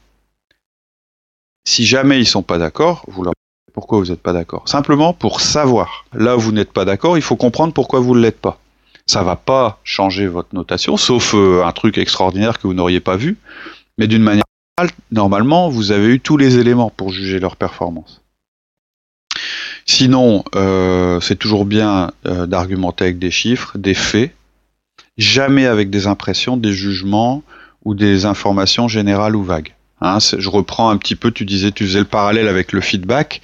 Si 1.65 1.85
jamais 1.85 2.19
ils 2.19 2.27
sont 2.27 2.43
pas 2.43 2.59
d'accord, 2.59 3.05
vous 3.07 3.23
leur 3.23 3.35
pourquoi 3.73 3.99
vous 3.99 4.07
n'êtes 4.07 4.23
pas 4.23 4.33
d'accord. 4.33 4.69
Simplement 4.69 5.13
pour 5.13 5.41
savoir. 5.41 6.05
Là 6.13 6.37
où 6.37 6.41
vous 6.41 6.53
n'êtes 6.53 6.73
pas 6.73 6.85
d'accord, 6.85 7.17
il 7.17 7.23
faut 7.23 7.37
comprendre 7.37 7.73
pourquoi 7.73 8.01
vous 8.01 8.15
ne 8.15 8.21
l'êtes 8.21 8.41
pas. 8.41 8.59
Ça 9.07 9.23
va 9.23 9.37
pas 9.37 9.81
changer 9.85 10.27
votre 10.27 10.55
notation, 10.55 10.97
sauf 10.97 11.35
euh, 11.35 11.65
un 11.65 11.73
truc 11.73 11.99
extraordinaire 11.99 12.59
que 12.59 12.67
vous 12.67 12.75
n'auriez 12.75 13.01
pas 13.01 13.17
vu. 13.17 13.39
Mais 13.99 14.07
d'une 14.07 14.23
manière 14.23 14.45
générale, 14.79 14.97
normalement, 15.11 15.69
vous 15.69 15.93
avez 15.93 16.09
eu 16.09 16.21
tous 16.21 16.37
les 16.37 16.59
éléments 16.59 16.91
pour 16.91 17.11
juger 17.11 17.39
leur 17.41 17.57
performance. 17.57 18.23
Sinon, 19.87 20.45
euh, 20.55 21.21
c'est 21.21 21.37
toujours 21.37 21.65
bien 21.65 22.13
euh, 22.27 22.47
d'argumenter 22.47 23.05
avec 23.05 23.19
des 23.19 23.31
chiffres, 23.31 23.77
des 23.79 23.95
faits, 23.95 24.33
jamais 25.19 25.67
avec 25.67 25.91
des 25.91 26.07
impressions, 26.07 26.57
des 26.57 26.73
jugements 26.73 27.43
ou 27.85 27.95
des 27.95 28.25
informations 28.25 28.89
générales 28.89 29.37
ou 29.37 29.43
vagues. 29.43 29.75
Hein, 30.01 30.19
je 30.21 30.49
reprends 30.49 30.91
un 30.91 30.97
petit 30.97 31.17
peu, 31.17 31.31
tu 31.31 31.45
disais, 31.45 31.73
tu 31.73 31.87
faisais 31.87 31.99
le 31.99 32.07
parallèle 32.07 32.49
avec 32.49 32.73
le 32.73 32.81
feedback. 32.81 33.43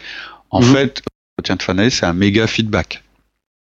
En 0.51 0.61
mhm. 0.61 0.75
fait, 0.75 1.03
l'entretien 1.39 1.57
de 1.57 1.63
fin 1.63 1.91
c'est 1.91 2.07
un 2.07 2.13
méga 2.13 2.47
feedback. 2.47 3.03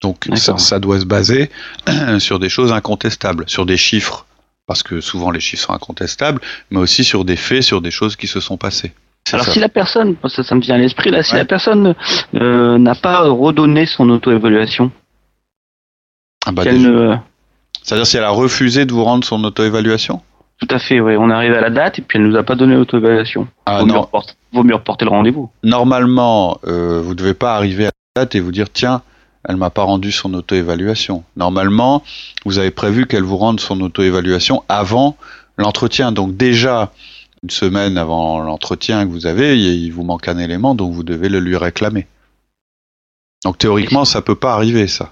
Donc 0.01 0.27
ça, 0.35 0.57
ça, 0.57 0.79
doit 0.79 0.99
se 0.99 1.05
baser 1.05 1.51
sur 2.19 2.39
des 2.39 2.49
choses 2.49 2.71
incontestables, 2.71 3.45
sur 3.47 3.65
des 3.65 3.77
chiffres, 3.77 4.25
parce 4.65 4.81
que 4.81 4.99
souvent 4.99 5.29
les 5.29 5.39
chiffres 5.39 5.63
sont 5.63 5.73
incontestables, 5.73 6.41
mais 6.71 6.79
aussi 6.79 7.03
sur 7.03 7.23
des 7.23 7.35
faits, 7.35 7.61
sur 7.61 7.81
des 7.81 7.91
choses 7.91 8.15
qui 8.15 8.27
se 8.27 8.39
sont 8.39 8.57
passées. 8.57 8.93
Alors 9.31 9.45
si 9.45 9.59
la 9.59 9.69
personne, 9.69 10.15
ça, 10.27 10.43
ça 10.43 10.55
me 10.55 10.61
vient 10.61 10.75
à 10.75 10.77
l'esprit 10.79 11.11
là, 11.11 11.21
si 11.21 11.35
la 11.35 11.45
personne 11.45 11.93
euh, 12.33 12.79
n'a 12.79 12.95
pas 12.95 13.21
redonné 13.21 13.85
son 13.85 14.09
auto-évaluation, 14.09 14.91
ah 16.47 16.51
bah 16.51 16.63
c'est-à-dire 17.81 18.05
si 18.05 18.17
elle 18.17 18.23
a 18.23 18.29
refusé 18.29 18.85
de 18.85 18.91
vous 18.91 19.03
rendre 19.03 19.23
son 19.23 19.43
auto-évaluation 19.43 20.21
tout 20.61 20.75
à 20.75 20.77
fait, 20.77 20.99
oui. 20.99 21.15
On 21.17 21.31
arrive 21.31 21.53
à 21.53 21.61
la 21.61 21.71
date 21.71 21.97
et 21.97 22.01
puis 22.03 22.19
elle 22.19 22.27
nous 22.27 22.37
a 22.37 22.43
pas 22.43 22.53
donné 22.53 22.75
l'auto-évaluation. 22.75 23.47
Ah, 23.65 23.79
vaut, 23.79 23.87
Mieux 23.87 23.93
vaut 24.53 24.63
mieux 24.63 24.75
reporter 24.75 25.05
le 25.05 25.09
rendez-vous. 25.09 25.49
Normalement, 25.63 26.59
euh, 26.67 27.01
vous 27.01 27.09
ne 27.09 27.15
devez 27.15 27.33
pas 27.33 27.55
arriver 27.55 27.87
à 27.87 27.91
la 28.15 28.21
date 28.21 28.35
et 28.35 28.39
vous 28.39 28.51
dire 28.51 28.69
tiens, 28.71 29.01
elle 29.43 29.55
m'a 29.55 29.71
pas 29.71 29.81
rendu 29.81 30.11
son 30.11 30.33
auto-évaluation. 30.35 31.23
Normalement, 31.35 32.03
vous 32.45 32.59
avez 32.59 32.69
prévu 32.69 33.07
qu'elle 33.07 33.23
vous 33.23 33.37
rende 33.37 33.59
son 33.59 33.81
auto-évaluation 33.81 34.63
avant 34.69 35.17
l'entretien. 35.57 36.11
Donc 36.11 36.37
déjà, 36.37 36.91
une 37.41 37.49
semaine 37.49 37.97
avant 37.97 38.39
l'entretien 38.39 39.03
que 39.05 39.09
vous 39.09 39.25
avez, 39.25 39.57
il 39.57 39.89
vous 39.89 40.03
manque 40.03 40.27
un 40.27 40.37
élément, 40.37 40.75
donc 40.75 40.93
vous 40.93 41.03
devez 41.03 41.27
le 41.27 41.39
lui 41.39 41.57
réclamer. 41.57 42.05
Donc 43.43 43.57
théoriquement, 43.57 44.05
ça 44.05 44.21
peut 44.21 44.35
pas 44.35 44.53
arriver, 44.53 44.87
ça. 44.87 45.11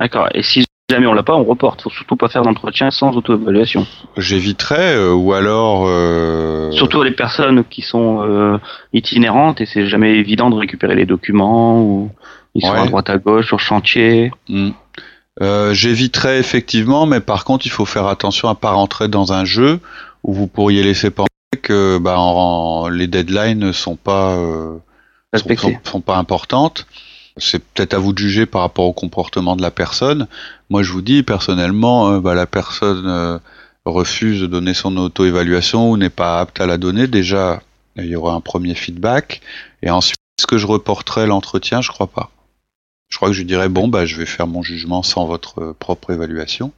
D'accord. 0.00 0.28
Et 0.32 0.42
si 0.42 0.64
jamais 0.92 1.06
on 1.06 1.14
l'a 1.14 1.22
pas, 1.22 1.34
on 1.34 1.44
reporte. 1.44 1.82
Faut 1.82 1.90
surtout 1.90 2.16
pas 2.16 2.28
faire 2.28 2.42
d'entretien 2.42 2.90
sans 2.90 3.16
auto-évaluation. 3.16 3.86
J'éviterais, 4.16 4.94
euh, 4.94 5.12
ou 5.12 5.32
alors. 5.32 5.84
Euh... 5.86 6.70
Surtout 6.72 7.02
les 7.02 7.12
personnes 7.12 7.64
qui 7.64 7.82
sont 7.82 8.22
euh, 8.22 8.58
itinérantes 8.92 9.60
et 9.60 9.66
c'est 9.66 9.86
jamais 9.86 10.16
évident 10.16 10.50
de 10.50 10.56
récupérer 10.56 10.94
les 10.94 11.06
documents 11.06 11.80
ou 11.80 12.10
ils 12.54 12.62
sont 12.62 12.72
à 12.72 12.86
droite 12.86 13.10
à 13.10 13.18
gauche 13.18 13.46
sur 13.46 13.60
chantier. 13.60 14.30
Hmm. 14.48 14.70
J'éviterais 15.72 16.38
effectivement, 16.38 17.06
mais 17.06 17.20
par 17.20 17.44
contre, 17.44 17.66
il 17.66 17.70
faut 17.70 17.86
faire 17.86 18.06
attention 18.06 18.48
à 18.48 18.54
pas 18.54 18.72
rentrer 18.72 19.08
dans 19.08 19.32
un 19.32 19.44
jeu 19.44 19.80
où 20.22 20.32
vous 20.32 20.46
pourriez 20.46 20.82
laisser 20.82 21.10
penser 21.10 21.28
que 21.62 21.98
bah, 21.98 22.16
les 22.90 23.06
deadlines 23.06 23.58
ne 23.58 23.72
sont 23.72 23.96
pas 23.96 24.36
sont, 25.34 25.72
sont, 25.84 26.00
pas 26.00 26.16
importantes 26.16 26.86
c'est 27.36 27.64
peut-être 27.64 27.94
à 27.94 27.98
vous 27.98 28.12
de 28.12 28.18
juger 28.18 28.46
par 28.46 28.60
rapport 28.60 28.84
au 28.84 28.92
comportement 28.92 29.56
de 29.56 29.62
la 29.62 29.70
personne. 29.70 30.26
Moi, 30.70 30.82
je 30.82 30.92
vous 30.92 31.02
dis 31.02 31.22
personnellement, 31.22 32.12
euh, 32.12 32.20
bah, 32.20 32.34
la 32.34 32.46
personne 32.46 33.06
euh, 33.06 33.38
refuse 33.84 34.40
de 34.40 34.46
donner 34.46 34.74
son 34.74 34.96
auto-évaluation 34.96 35.90
ou 35.90 35.96
n'est 35.96 36.10
pas 36.10 36.40
apte 36.40 36.60
à 36.60 36.66
la 36.66 36.78
donner. 36.78 37.06
Déjà, 37.06 37.62
il 37.96 38.06
y 38.06 38.16
aura 38.16 38.34
un 38.34 38.40
premier 38.40 38.74
feedback. 38.74 39.40
Et 39.82 39.90
ensuite, 39.90 40.18
est-ce 40.38 40.46
que 40.46 40.58
je 40.58 40.66
reporterai 40.66 41.26
l'entretien? 41.26 41.80
Je 41.80 41.90
crois 41.90 42.06
pas. 42.06 42.30
Je 43.08 43.16
crois 43.16 43.28
que 43.28 43.34
je 43.34 43.42
dirais 43.42 43.68
bon, 43.68 43.88
bah, 43.88 44.06
je 44.06 44.16
vais 44.16 44.26
faire 44.26 44.46
mon 44.46 44.62
jugement 44.62 45.02
sans 45.02 45.26
votre 45.26 45.60
euh, 45.60 45.76
propre 45.78 46.10
évaluation. 46.10 46.72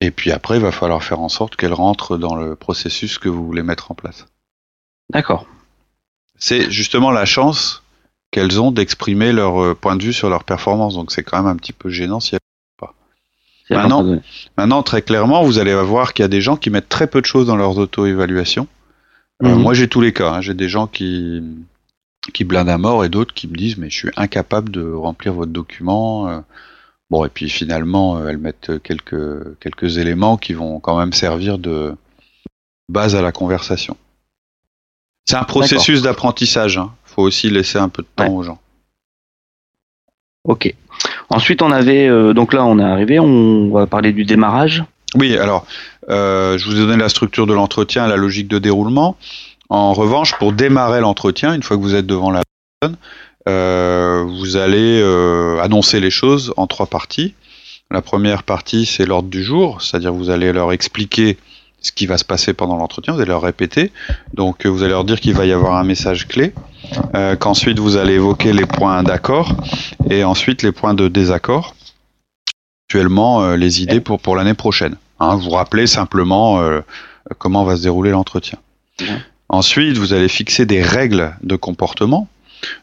Et 0.00 0.10
puis 0.10 0.32
après, 0.32 0.56
il 0.56 0.62
va 0.62 0.72
falloir 0.72 1.02
faire 1.02 1.20
en 1.20 1.28
sorte 1.28 1.56
qu'elle 1.56 1.72
rentre 1.72 2.18
dans 2.18 2.34
le 2.34 2.56
processus 2.56 3.18
que 3.18 3.28
vous 3.28 3.46
voulez 3.46 3.62
mettre 3.62 3.90
en 3.90 3.94
place. 3.94 4.26
D'accord. 5.10 5.46
C'est 6.36 6.70
justement 6.70 7.10
la 7.10 7.24
chance 7.24 7.83
qu'elles 8.34 8.60
ont 8.60 8.72
d'exprimer 8.72 9.30
leur 9.30 9.62
euh, 9.62 9.74
point 9.76 9.94
de 9.94 10.02
vue 10.02 10.12
sur 10.12 10.28
leur 10.28 10.42
performance. 10.42 10.94
Donc 10.94 11.12
c'est 11.12 11.22
quand 11.22 11.36
même 11.36 11.46
un 11.46 11.54
petit 11.54 11.72
peu 11.72 11.88
gênant 11.88 12.18
si 12.18 12.34
elles 12.34 12.40
pas. 12.76 12.92
Maintenant, 13.70 14.20
maintenant, 14.58 14.82
très 14.82 15.02
clairement, 15.02 15.44
vous 15.44 15.60
allez 15.60 15.72
voir 15.72 16.12
qu'il 16.12 16.24
y 16.24 16.26
a 16.26 16.28
des 16.28 16.40
gens 16.40 16.56
qui 16.56 16.68
mettent 16.68 16.88
très 16.88 17.06
peu 17.06 17.20
de 17.20 17.26
choses 17.26 17.46
dans 17.46 17.54
leurs 17.54 17.78
auto-évaluations. 17.78 18.66
Euh, 19.44 19.50
mhm. 19.50 19.62
moi, 19.62 19.72
j'ai 19.72 19.86
tous 19.86 20.00
les 20.00 20.12
cas. 20.12 20.32
Hein. 20.32 20.40
J'ai 20.40 20.54
des 20.54 20.68
gens 20.68 20.88
qui 20.88 21.44
qui 22.32 22.42
blindent 22.42 22.70
à 22.70 22.78
mort 22.78 23.04
et 23.04 23.08
d'autres 23.08 23.34
qui 23.34 23.46
me 23.46 23.54
disent 23.54 23.76
mais 23.76 23.88
je 23.88 23.96
suis 23.96 24.10
incapable 24.16 24.70
de 24.70 24.82
remplir 24.82 25.32
votre 25.34 25.52
document. 25.52 26.28
Euh. 26.28 26.40
Bon, 27.10 27.24
et 27.24 27.28
puis 27.28 27.48
finalement, 27.48 28.26
elles 28.26 28.38
mettent 28.38 28.82
quelques 28.82 29.58
quelques 29.60 29.98
éléments 29.98 30.38
qui 30.38 30.54
vont 30.54 30.80
quand 30.80 30.98
même 30.98 31.12
servir 31.12 31.58
de 31.58 31.94
base 32.88 33.14
à 33.14 33.22
la 33.22 33.30
conversation. 33.30 33.96
C'est 35.24 35.36
un 35.36 35.44
processus 35.44 36.02
d'apprentissage. 36.02 36.78
Hein 36.78 36.90
faut 37.14 37.22
aussi 37.22 37.50
laisser 37.50 37.78
un 37.78 37.88
peu 37.88 38.02
de 38.02 38.08
temps 38.14 38.32
aux 38.32 38.42
gens. 38.42 38.58
Ok. 40.44 40.74
Ensuite, 41.30 41.62
on 41.62 41.70
avait 41.70 42.06
euh, 42.06 42.34
donc 42.34 42.52
là, 42.52 42.64
on 42.64 42.78
est 42.78 42.84
arrivé. 42.84 43.18
On 43.18 43.70
va 43.70 43.86
parler 43.86 44.12
du 44.12 44.24
démarrage. 44.24 44.84
Oui. 45.14 45.36
Alors, 45.36 45.66
euh, 46.10 46.58
je 46.58 46.66
vous 46.66 46.76
ai 46.76 46.80
donné 46.80 46.96
la 46.96 47.08
structure 47.08 47.46
de 47.46 47.54
l'entretien, 47.54 48.06
la 48.06 48.16
logique 48.16 48.48
de 48.48 48.58
déroulement. 48.58 49.16
En 49.70 49.94
revanche, 49.94 50.36
pour 50.38 50.52
démarrer 50.52 51.00
l'entretien, 51.00 51.54
une 51.54 51.62
fois 51.62 51.76
que 51.76 51.82
vous 51.82 51.94
êtes 51.94 52.06
devant 52.06 52.30
la 52.30 52.42
personne, 52.80 52.96
euh, 53.48 54.24
vous 54.24 54.56
allez 54.56 55.02
annoncer 55.62 56.00
les 56.00 56.10
choses 56.10 56.52
en 56.56 56.66
trois 56.66 56.86
parties. 56.86 57.34
La 57.90 58.02
première 58.02 58.42
partie, 58.42 58.86
c'est 58.86 59.06
l'ordre 59.06 59.28
du 59.28 59.42
jour, 59.42 59.80
c'est-à-dire 59.82 60.12
vous 60.12 60.30
allez 60.30 60.52
leur 60.52 60.72
expliquer 60.72 61.38
ce 61.84 61.92
qui 61.92 62.06
va 62.06 62.18
se 62.18 62.24
passer 62.24 62.54
pendant 62.54 62.76
l'entretien, 62.76 63.12
vous 63.12 63.20
allez 63.20 63.28
leur 63.28 63.42
répéter. 63.42 63.92
Donc 64.32 64.66
vous 64.66 64.82
allez 64.82 64.92
leur 64.92 65.04
dire 65.04 65.20
qu'il 65.20 65.34
va 65.34 65.46
y 65.46 65.52
avoir 65.52 65.74
un 65.74 65.84
message 65.84 66.26
clé, 66.26 66.52
euh, 67.14 67.36
qu'ensuite 67.36 67.78
vous 67.78 67.96
allez 67.96 68.14
évoquer 68.14 68.52
les 68.52 68.66
points 68.66 69.02
d'accord 69.02 69.52
et 70.10 70.24
ensuite 70.24 70.62
les 70.62 70.72
points 70.72 70.94
de 70.94 71.08
désaccord, 71.08 71.76
actuellement 72.88 73.42
euh, 73.42 73.56
les 73.56 73.82
idées 73.82 74.00
pour, 74.00 74.18
pour 74.20 74.34
l'année 74.34 74.54
prochaine. 74.54 74.96
Hein, 75.20 75.36
vous 75.36 75.50
rappelez 75.50 75.86
simplement 75.86 76.60
euh, 76.60 76.80
comment 77.38 77.64
va 77.64 77.76
se 77.76 77.82
dérouler 77.82 78.10
l'entretien. 78.10 78.58
Ensuite, 79.48 79.98
vous 79.98 80.12
allez 80.12 80.28
fixer 80.28 80.66
des 80.66 80.82
règles 80.82 81.34
de 81.42 81.56
comportement. 81.56 82.28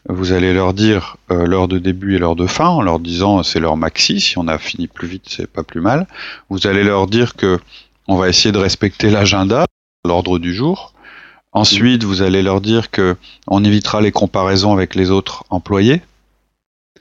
Vous 0.08 0.32
allez 0.32 0.54
leur 0.54 0.74
dire 0.74 1.16
euh, 1.30 1.46
l'heure 1.46 1.68
de 1.68 1.78
début 1.78 2.14
et 2.16 2.18
l'heure 2.18 2.36
de 2.36 2.46
fin, 2.46 2.68
en 2.68 2.82
leur 2.82 3.00
disant 3.00 3.42
c'est 3.42 3.58
l'heure 3.58 3.76
maxi. 3.76 4.20
Si 4.20 4.38
on 4.38 4.48
a 4.48 4.58
fini 4.58 4.86
plus 4.86 5.08
vite, 5.08 5.24
c'est 5.26 5.46
pas 5.46 5.64
plus 5.64 5.80
mal. 5.80 6.06
Vous 6.50 6.66
allez 6.66 6.84
leur 6.84 7.06
dire 7.06 7.34
que 7.34 7.58
on 8.12 8.16
va 8.16 8.28
essayer 8.28 8.52
de 8.52 8.58
respecter 8.58 9.08
l'agenda, 9.08 9.64
l'ordre 10.04 10.38
du 10.38 10.54
jour. 10.54 10.92
Ensuite, 11.52 12.04
vous 12.04 12.20
allez 12.20 12.42
leur 12.42 12.60
dire 12.60 12.90
que 12.90 13.16
on 13.46 13.64
évitera 13.64 14.02
les 14.02 14.12
comparaisons 14.12 14.72
avec 14.72 14.94
les 14.94 15.10
autres 15.10 15.44
employés. 15.48 16.02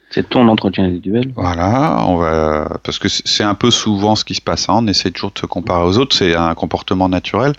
C'est 0.10 0.30
ton 0.30 0.47
entretien 0.47 0.86
individuel. 0.86 1.34
Voilà, 1.36 2.06
on 2.08 2.15
va 2.15 2.80
parce 2.84 2.97
que 2.97 3.10
c'est 3.10 3.43
un 3.43 3.56
peu 3.56 3.71
souvent 3.71 4.15
ce 4.15 4.24
qui 4.24 4.36
se 4.36 4.41
passe. 4.41 4.69
Hein. 4.69 4.76
On 4.78 4.88
essaie 4.88 5.12
toujours 5.12 5.32
de 5.32 5.39
se 5.39 5.45
comparer 5.45 5.84
aux 5.84 5.97
autres, 5.97 6.15
c'est 6.15 6.34
un 6.36 6.54
comportement 6.56 7.10
naturel, 7.10 7.54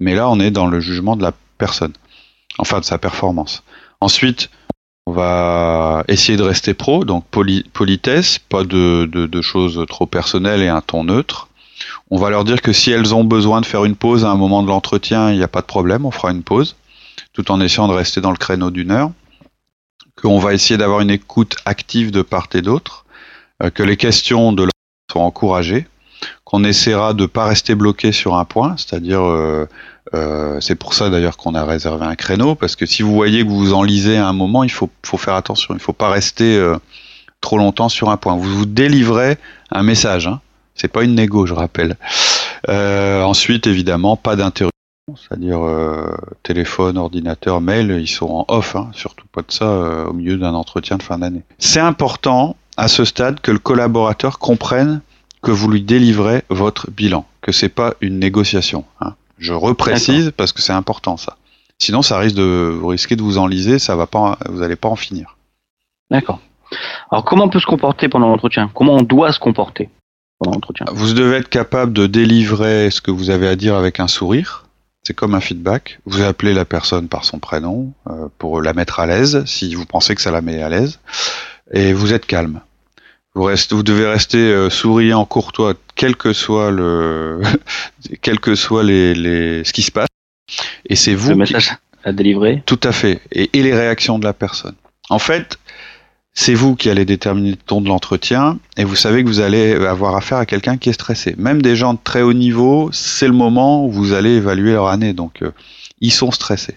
mais 0.00 0.14
là 0.14 0.28
on 0.28 0.38
est 0.38 0.50
dans 0.50 0.66
le 0.66 0.80
jugement 0.80 1.16
de 1.16 1.22
la 1.22 1.32
personne, 1.56 1.92
enfin 2.58 2.80
de 2.80 2.84
sa 2.84 2.98
performance. 2.98 3.62
Ensuite, 4.00 4.50
on 5.06 5.12
va 5.12 6.04
essayer 6.08 6.36
de 6.36 6.42
rester 6.42 6.74
pro, 6.74 7.06
donc 7.06 7.24
politesse, 7.24 8.38
pas 8.38 8.64
de, 8.64 9.06
de, 9.06 9.42
choses 9.42 9.82
trop 9.88 10.04
personnelles 10.04 10.60
et 10.60 10.68
un 10.68 10.82
ton 10.82 11.04
neutre. 11.04 11.47
On 12.10 12.18
va 12.18 12.30
leur 12.30 12.44
dire 12.44 12.62
que 12.62 12.72
si 12.72 12.90
elles 12.90 13.14
ont 13.14 13.24
besoin 13.24 13.60
de 13.60 13.66
faire 13.66 13.84
une 13.84 13.96
pause 13.96 14.24
à 14.24 14.30
un 14.30 14.36
moment 14.36 14.62
de 14.62 14.68
l'entretien, 14.68 15.30
il 15.30 15.38
n'y 15.38 15.44
a 15.44 15.48
pas 15.48 15.60
de 15.60 15.66
problème, 15.66 16.04
on 16.04 16.10
fera 16.10 16.30
une 16.30 16.42
pause, 16.42 16.76
tout 17.32 17.50
en 17.50 17.60
essayant 17.60 17.88
de 17.88 17.94
rester 17.94 18.20
dans 18.20 18.30
le 18.30 18.36
créneau 18.36 18.70
d'une 18.70 18.90
heure 18.90 19.10
qu'on 20.20 20.38
va 20.38 20.54
essayer 20.54 20.76
d'avoir 20.76 21.00
une 21.00 21.10
écoute 21.10 21.56
active 21.64 22.10
de 22.10 22.22
part 22.22 22.48
et 22.54 22.62
d'autre, 22.62 23.04
euh, 23.62 23.70
que 23.70 23.82
les 23.82 23.96
questions 23.96 24.52
de 24.52 24.62
l'autre 24.64 24.72
sont 25.12 25.20
encouragées, 25.20 25.86
qu'on 26.44 26.64
essaiera 26.64 27.14
de 27.14 27.22
ne 27.22 27.26
pas 27.26 27.46
rester 27.46 27.74
bloqué 27.74 28.12
sur 28.12 28.36
un 28.36 28.44
point, 28.44 28.74
c'est-à-dire 28.76 29.22
euh, 29.22 29.66
euh, 30.14 30.60
c'est 30.60 30.74
pour 30.74 30.94
ça 30.94 31.10
d'ailleurs 31.10 31.36
qu'on 31.36 31.54
a 31.54 31.64
réservé 31.64 32.06
un 32.06 32.16
créneau, 32.16 32.54
parce 32.54 32.74
que 32.76 32.86
si 32.86 33.02
vous 33.02 33.14
voyez 33.14 33.44
que 33.44 33.48
vous 33.48 33.58
vous 33.58 33.74
enlisez 33.74 34.16
à 34.16 34.26
un 34.26 34.32
moment, 34.32 34.64
il 34.64 34.70
faut, 34.70 34.90
faut 35.04 35.18
faire 35.18 35.34
attention, 35.34 35.74
il 35.74 35.78
ne 35.78 35.82
faut 35.82 35.92
pas 35.92 36.10
rester 36.10 36.60
trop 37.40 37.58
longtemps 37.58 37.88
sur 37.88 38.10
un 38.10 38.16
point. 38.16 38.34
Vous 38.34 38.58
vous 38.58 38.66
délivrez 38.66 39.38
un 39.70 39.82
message, 39.82 40.26
hein. 40.26 40.40
C'est 40.80 40.88
pas 40.88 41.04
une 41.04 41.14
négo, 41.14 41.46
je 41.46 41.54
rappelle. 41.54 41.96
ensuite, 42.68 43.66
évidemment, 43.66 44.16
pas 44.16 44.36
d'interruption 44.36 44.72
c'est-à-dire 45.16 45.60
euh, 45.62 46.14
téléphone, 46.42 46.98
ordinateur, 46.98 47.60
mail, 47.60 47.96
ils 48.00 48.08
sont 48.08 48.26
en 48.26 48.44
off, 48.48 48.76
hein, 48.76 48.90
surtout 48.92 49.26
pas 49.30 49.42
de 49.42 49.50
ça 49.50 49.64
euh, 49.64 50.06
au 50.06 50.12
milieu 50.12 50.36
d'un 50.36 50.54
entretien 50.54 50.96
de 50.96 51.02
fin 51.02 51.18
d'année. 51.18 51.42
C'est 51.58 51.80
important 51.80 52.56
à 52.76 52.88
ce 52.88 53.04
stade 53.04 53.40
que 53.40 53.50
le 53.50 53.58
collaborateur 53.58 54.38
comprenne 54.38 55.00
que 55.42 55.50
vous 55.50 55.68
lui 55.70 55.82
délivrez 55.82 56.42
votre 56.48 56.90
bilan, 56.90 57.24
que 57.40 57.52
c'est 57.52 57.68
pas 57.68 57.94
une 58.00 58.18
négociation. 58.18 58.84
Hein. 59.00 59.14
Je 59.38 59.52
reprécise 59.52 60.32
parce 60.36 60.52
que 60.52 60.60
c'est 60.60 60.72
important 60.72 61.16
ça. 61.16 61.36
Sinon, 61.78 62.02
ça 62.02 62.18
risque 62.18 62.34
de 62.34 62.76
vous 62.76 62.88
risquez 62.88 63.14
de 63.14 63.22
vous 63.22 63.38
enliser, 63.38 63.78
ça 63.78 63.94
va 63.94 64.08
pas, 64.08 64.36
vous 64.48 64.60
n'allez 64.60 64.76
pas 64.76 64.88
en 64.88 64.96
finir. 64.96 65.36
D'accord. 66.10 66.40
Alors, 67.10 67.24
comment 67.24 67.44
on 67.44 67.48
peut 67.48 67.60
se 67.60 67.66
comporter 67.66 68.08
pendant 68.08 68.28
l'entretien? 68.28 68.68
Comment 68.74 68.96
on 68.96 69.02
doit 69.02 69.32
se 69.32 69.38
comporter? 69.38 69.88
Pendant 70.38 70.52
l'entretien 70.52 70.86
Vous 70.92 71.12
devez 71.14 71.36
être 71.36 71.48
capable 71.48 71.92
de 71.92 72.06
délivrer 72.06 72.90
ce 72.90 73.00
que 73.00 73.10
vous 73.10 73.30
avez 73.30 73.48
à 73.48 73.56
dire 73.56 73.76
avec 73.76 74.00
un 74.00 74.08
sourire 74.08 74.64
c'est 75.08 75.14
comme 75.14 75.34
un 75.34 75.40
feedback. 75.40 76.00
Vous 76.04 76.20
appelez 76.20 76.52
la 76.52 76.66
personne 76.66 77.08
par 77.08 77.24
son 77.24 77.38
prénom 77.38 77.94
euh, 78.10 78.28
pour 78.36 78.60
la 78.60 78.74
mettre 78.74 79.00
à 79.00 79.06
l'aise, 79.06 79.42
si 79.46 79.74
vous 79.74 79.86
pensez 79.86 80.14
que 80.14 80.20
ça 80.20 80.30
la 80.30 80.42
met 80.42 80.62
à 80.62 80.68
l'aise, 80.68 81.00
et 81.72 81.94
vous 81.94 82.12
êtes 82.12 82.26
calme. 82.26 82.60
Vous, 83.34 83.44
restez, 83.44 83.74
vous 83.74 83.82
devez 83.82 84.06
rester 84.06 84.36
euh, 84.36 84.68
souriant, 84.68 85.24
courtois, 85.24 85.72
quel 85.94 86.14
que 86.14 86.34
soit 86.34 86.70
le, 86.70 87.40
quel 88.20 88.38
que 88.38 88.54
soit 88.54 88.82
les, 88.82 89.14
les, 89.14 89.64
ce 89.64 89.72
qui 89.72 89.80
se 89.80 89.90
passe. 89.90 90.08
Et 90.84 90.94
c'est 90.94 91.14
vous. 91.14 91.30
Le 91.30 91.36
message 91.36 91.72
à 92.04 92.12
délivrer. 92.12 92.62
Tout 92.66 92.80
à 92.82 92.92
fait. 92.92 93.22
Et, 93.32 93.48
et 93.58 93.62
les 93.62 93.72
réactions 93.72 94.18
de 94.18 94.24
la 94.24 94.34
personne. 94.34 94.74
En 95.08 95.18
fait, 95.18 95.58
c'est 96.40 96.54
vous 96.54 96.76
qui 96.76 96.88
allez 96.88 97.04
déterminer 97.04 97.50
le 97.50 97.56
ton 97.56 97.80
de 97.80 97.88
l'entretien 97.88 98.60
et 98.76 98.84
vous 98.84 98.94
savez 98.94 99.24
que 99.24 99.28
vous 99.28 99.40
allez 99.40 99.74
avoir 99.74 100.14
affaire 100.14 100.38
à 100.38 100.46
quelqu'un 100.46 100.76
qui 100.76 100.88
est 100.88 100.92
stressé. 100.92 101.34
Même 101.36 101.60
des 101.60 101.74
gens 101.74 101.94
de 101.94 101.98
très 102.02 102.22
haut 102.22 102.32
niveau, 102.32 102.90
c'est 102.92 103.26
le 103.26 103.32
moment 103.32 103.84
où 103.84 103.90
vous 103.90 104.12
allez 104.12 104.36
évaluer 104.36 104.70
leur 104.70 104.86
année. 104.86 105.12
Donc, 105.12 105.42
euh, 105.42 105.50
ils 106.00 106.12
sont 106.12 106.30
stressés. 106.30 106.76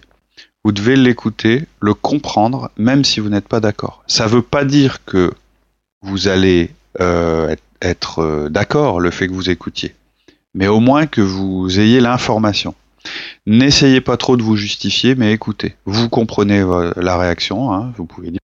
Vous 0.64 0.72
devez 0.72 0.96
l'écouter, 0.96 1.66
le 1.78 1.94
comprendre, 1.94 2.72
même 2.76 3.04
si 3.04 3.20
vous 3.20 3.28
n'êtes 3.28 3.46
pas 3.46 3.60
d'accord. 3.60 4.02
Ça 4.08 4.24
ne 4.24 4.30
veut 4.30 4.42
pas 4.42 4.64
dire 4.64 5.04
que 5.04 5.32
vous 6.02 6.26
allez 6.26 6.70
euh, 7.00 7.54
être 7.80 8.18
euh, 8.18 8.48
d'accord 8.48 8.98
le 8.98 9.12
fait 9.12 9.28
que 9.28 9.32
vous 9.32 9.48
écoutiez, 9.48 9.94
mais 10.54 10.66
au 10.66 10.80
moins 10.80 11.06
que 11.06 11.20
vous 11.20 11.78
ayez 11.78 12.00
l'information. 12.00 12.74
N'essayez 13.46 14.00
pas 14.00 14.16
trop 14.16 14.36
de 14.36 14.42
vous 14.42 14.56
justifier, 14.56 15.14
mais 15.14 15.32
écoutez. 15.32 15.76
Vous 15.84 16.08
comprenez 16.08 16.64
la 16.96 17.16
réaction, 17.16 17.72
hein, 17.72 17.92
vous 17.96 18.06
pouvez 18.06 18.32
dire 18.32 18.40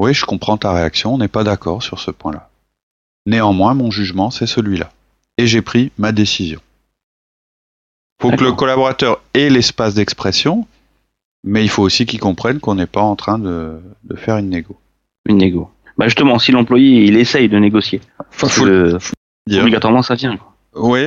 oui, 0.00 0.14
je 0.14 0.24
comprends 0.24 0.56
ta 0.56 0.72
réaction, 0.72 1.14
on 1.14 1.18
n'est 1.18 1.28
pas 1.28 1.44
d'accord 1.44 1.82
sur 1.82 2.00
ce 2.00 2.10
point-là. 2.10 2.48
Néanmoins, 3.26 3.74
mon 3.74 3.90
jugement, 3.90 4.30
c'est 4.30 4.46
celui-là. 4.46 4.90
Et 5.36 5.46
j'ai 5.46 5.60
pris 5.60 5.92
ma 5.98 6.10
décision. 6.10 6.58
Il 8.18 8.30
faut 8.30 8.36
que 8.36 8.42
le 8.42 8.52
collaborateur 8.52 9.20
ait 9.34 9.50
l'espace 9.50 9.94
d'expression, 9.94 10.66
mais 11.44 11.62
il 11.62 11.68
faut 11.68 11.82
aussi 11.82 12.06
qu'il 12.06 12.18
comprenne 12.18 12.60
qu'on 12.60 12.76
n'est 12.76 12.86
pas 12.86 13.02
en 13.02 13.14
train 13.14 13.38
de, 13.38 13.78
faire 14.16 14.38
une 14.38 14.48
négo. 14.48 14.74
Une 15.26 15.36
négo. 15.36 15.70
Bah 15.98 16.06
justement, 16.06 16.38
si 16.38 16.50
l'employé 16.50 17.04
il 17.04 17.18
essaye 17.18 17.50
de 17.50 17.58
négocier, 17.58 18.00
obligatoirement 19.50 20.02
ça 20.02 20.14
vient. 20.14 20.38
Oui, 20.74 21.00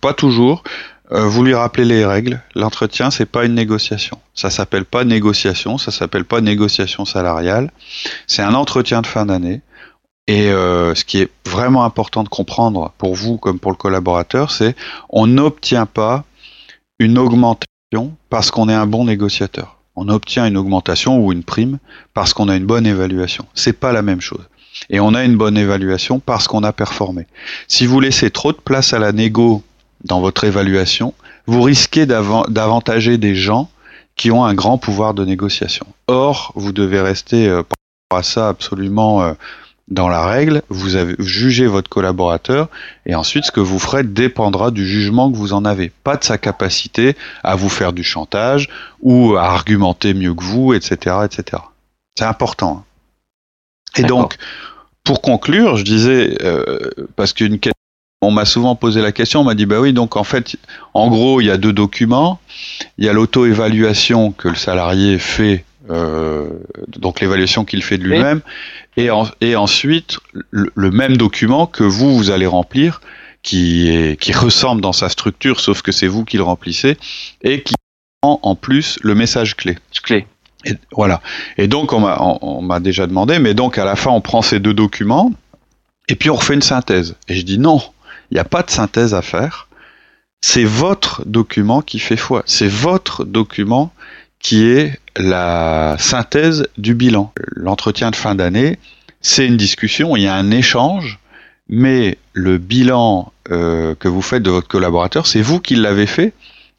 pas, 0.00 0.14
toujours. 0.14 0.64
Euh, 1.12 1.26
vous 1.26 1.44
lui 1.44 1.54
rappelez 1.54 1.84
les 1.84 2.06
règles. 2.06 2.40
L'entretien, 2.54 3.10
c'est 3.10 3.26
pas 3.26 3.44
une 3.44 3.54
négociation. 3.54 4.18
Ça 4.34 4.48
s'appelle 4.48 4.84
pas 4.84 5.04
négociation, 5.04 5.76
ça 5.76 5.90
s'appelle 5.90 6.24
pas 6.24 6.40
négociation 6.40 7.04
salariale. 7.04 7.70
C'est 8.26 8.42
un 8.42 8.54
entretien 8.54 9.02
de 9.02 9.06
fin 9.06 9.26
d'année. 9.26 9.60
Et 10.26 10.50
euh, 10.50 10.94
ce 10.94 11.04
qui 11.04 11.18
est 11.18 11.30
vraiment 11.46 11.84
important 11.84 12.22
de 12.22 12.28
comprendre 12.28 12.92
pour 12.96 13.14
vous 13.14 13.36
comme 13.36 13.58
pour 13.58 13.72
le 13.72 13.76
collaborateur, 13.76 14.50
c'est 14.50 14.74
on 15.10 15.26
n'obtient 15.26 15.84
pas 15.84 16.24
une 16.98 17.18
augmentation 17.18 18.14
parce 18.30 18.50
qu'on 18.50 18.68
est 18.68 18.74
un 18.74 18.86
bon 18.86 19.04
négociateur. 19.04 19.78
On 19.96 20.08
obtient 20.08 20.46
une 20.46 20.56
augmentation 20.56 21.18
ou 21.18 21.32
une 21.32 21.42
prime 21.42 21.78
parce 22.14 22.32
qu'on 22.32 22.48
a 22.48 22.56
une 22.56 22.64
bonne 22.64 22.86
évaluation. 22.86 23.44
C'est 23.52 23.74
pas 23.74 23.92
la 23.92 24.00
même 24.00 24.22
chose. 24.22 24.48
Et 24.88 25.00
on 25.00 25.12
a 25.12 25.24
une 25.24 25.36
bonne 25.36 25.58
évaluation 25.58 26.18
parce 26.20 26.48
qu'on 26.48 26.62
a 26.62 26.72
performé. 26.72 27.26
Si 27.68 27.84
vous 27.86 28.00
laissez 28.00 28.30
trop 28.30 28.52
de 28.52 28.58
place 28.58 28.94
à 28.94 28.98
la 28.98 29.12
négo 29.12 29.62
dans 30.04 30.20
votre 30.20 30.44
évaluation, 30.44 31.14
vous 31.46 31.62
risquez 31.62 32.06
d'avantager 32.06 33.18
des 33.18 33.34
gens 33.34 33.70
qui 34.16 34.30
ont 34.30 34.44
un 34.44 34.54
grand 34.54 34.78
pouvoir 34.78 35.14
de 35.14 35.24
négociation. 35.24 35.86
Or, 36.06 36.52
vous 36.54 36.72
devez 36.72 37.00
rester 37.00 37.48
euh, 37.48 37.62
à 38.10 38.22
ça 38.22 38.48
absolument 38.48 39.22
euh, 39.22 39.32
dans 39.88 40.08
la 40.08 40.24
règle, 40.26 40.62
vous 40.68 40.96
avez 40.96 41.14
jugé 41.18 41.66
votre 41.66 41.90
collaborateur 41.90 42.68
et 43.04 43.14
ensuite 43.14 43.44
ce 43.44 43.50
que 43.50 43.60
vous 43.60 43.78
ferez 43.78 44.04
dépendra 44.04 44.70
du 44.70 44.86
jugement 44.86 45.30
que 45.30 45.36
vous 45.36 45.52
en 45.52 45.64
avez, 45.64 45.90
pas 46.04 46.16
de 46.16 46.24
sa 46.24 46.38
capacité 46.38 47.16
à 47.42 47.56
vous 47.56 47.68
faire 47.68 47.92
du 47.92 48.04
chantage 48.04 48.68
ou 49.00 49.36
à 49.36 49.44
argumenter 49.44 50.14
mieux 50.14 50.34
que 50.34 50.44
vous, 50.44 50.72
etc., 50.72 51.16
etc. 51.24 51.62
C'est 52.16 52.24
important. 52.24 52.84
Hein. 52.84 54.02
Et 54.02 54.04
donc, 54.04 54.36
pour 55.04 55.20
conclure, 55.20 55.76
je 55.76 55.84
disais 55.84 56.38
euh, 56.42 56.78
parce 57.16 57.32
qu'une 57.32 57.58
question 57.58 57.81
on 58.22 58.30
m'a 58.30 58.44
souvent 58.44 58.76
posé 58.76 59.02
la 59.02 59.12
question, 59.12 59.40
on 59.40 59.44
m'a 59.44 59.54
dit 59.54 59.66
bah 59.66 59.80
oui, 59.80 59.92
donc 59.92 60.16
en 60.16 60.24
fait, 60.24 60.56
en 60.94 61.08
gros, 61.08 61.40
il 61.40 61.46
y 61.48 61.50
a 61.50 61.58
deux 61.58 61.72
documents. 61.72 62.40
Il 62.96 63.04
y 63.04 63.08
a 63.08 63.12
l'auto-évaluation 63.12 64.30
que 64.30 64.48
le 64.48 64.54
salarié 64.54 65.18
fait, 65.18 65.64
euh, 65.90 66.48
donc 66.86 67.20
l'évaluation 67.20 67.64
qu'il 67.64 67.82
fait 67.82 67.98
de 67.98 68.04
lui-même, 68.04 68.40
et, 68.96 69.08
et 69.40 69.56
ensuite 69.56 70.18
le, 70.50 70.90
même 70.90 71.16
document 71.16 71.66
que 71.66 71.82
vous 71.82 72.16
vous 72.16 72.30
allez 72.30 72.46
remplir, 72.46 73.00
qui 73.42 73.88
est 73.88 74.18
qui 74.20 74.32
ressemble 74.32 74.80
dans 74.80 74.92
sa 74.92 75.08
structure, 75.08 75.58
sauf 75.58 75.82
que 75.82 75.90
c'est 75.90 76.06
vous 76.06 76.24
qui 76.24 76.36
le 76.36 76.44
remplissez, 76.44 76.96
et 77.42 77.62
qui 77.62 77.74
prend 78.20 78.38
en 78.42 78.54
plus 78.54 79.00
le 79.02 79.16
message 79.16 79.56
clé. 79.56 79.78
Clé. 80.00 80.26
Et, 80.64 80.74
voilà. 80.92 81.20
Et 81.58 81.66
donc 81.66 81.92
on 81.92 82.62
m'a 82.62 82.78
déjà 82.78 83.08
demandé, 83.08 83.40
mais 83.40 83.52
donc 83.52 83.78
à 83.78 83.84
la 83.84 83.96
fin 83.96 84.12
on 84.12 84.20
prend 84.20 84.42
ces 84.42 84.60
deux 84.60 84.74
documents. 84.74 85.32
Et 86.08 86.14
puis 86.14 86.30
on 86.30 86.36
refait 86.36 86.54
une 86.54 86.62
synthèse. 86.62 87.16
Et 87.28 87.34
je 87.34 87.42
dis 87.42 87.58
non, 87.58 87.80
il 88.32 88.36
n'y 88.36 88.40
a 88.40 88.44
pas 88.44 88.62
de 88.62 88.70
synthèse 88.70 89.12
à 89.12 89.20
faire. 89.20 89.68
C'est 90.40 90.64
votre 90.64 91.22
document 91.26 91.82
qui 91.82 91.98
fait 91.98 92.16
foi. 92.16 92.42
C'est 92.46 92.66
votre 92.66 93.24
document 93.24 93.92
qui 94.38 94.64
est 94.64 94.98
la 95.16 95.96
synthèse 95.98 96.66
du 96.78 96.94
bilan. 96.94 97.30
L'entretien 97.54 98.10
de 98.10 98.16
fin 98.16 98.34
d'année, 98.34 98.78
c'est 99.20 99.46
une 99.46 99.58
discussion, 99.58 100.16
il 100.16 100.22
y 100.22 100.28
a 100.28 100.34
un 100.34 100.50
échange, 100.50 101.18
mais 101.68 102.16
le 102.32 102.56
bilan 102.56 103.30
euh, 103.50 103.94
que 103.96 104.08
vous 104.08 104.22
faites 104.22 104.42
de 104.42 104.50
votre 104.50 104.66
collaborateur, 104.66 105.26
c'est 105.26 105.42
vous 105.42 105.60
qui 105.60 105.76
l'avez 105.76 106.06
fait, 106.06 106.32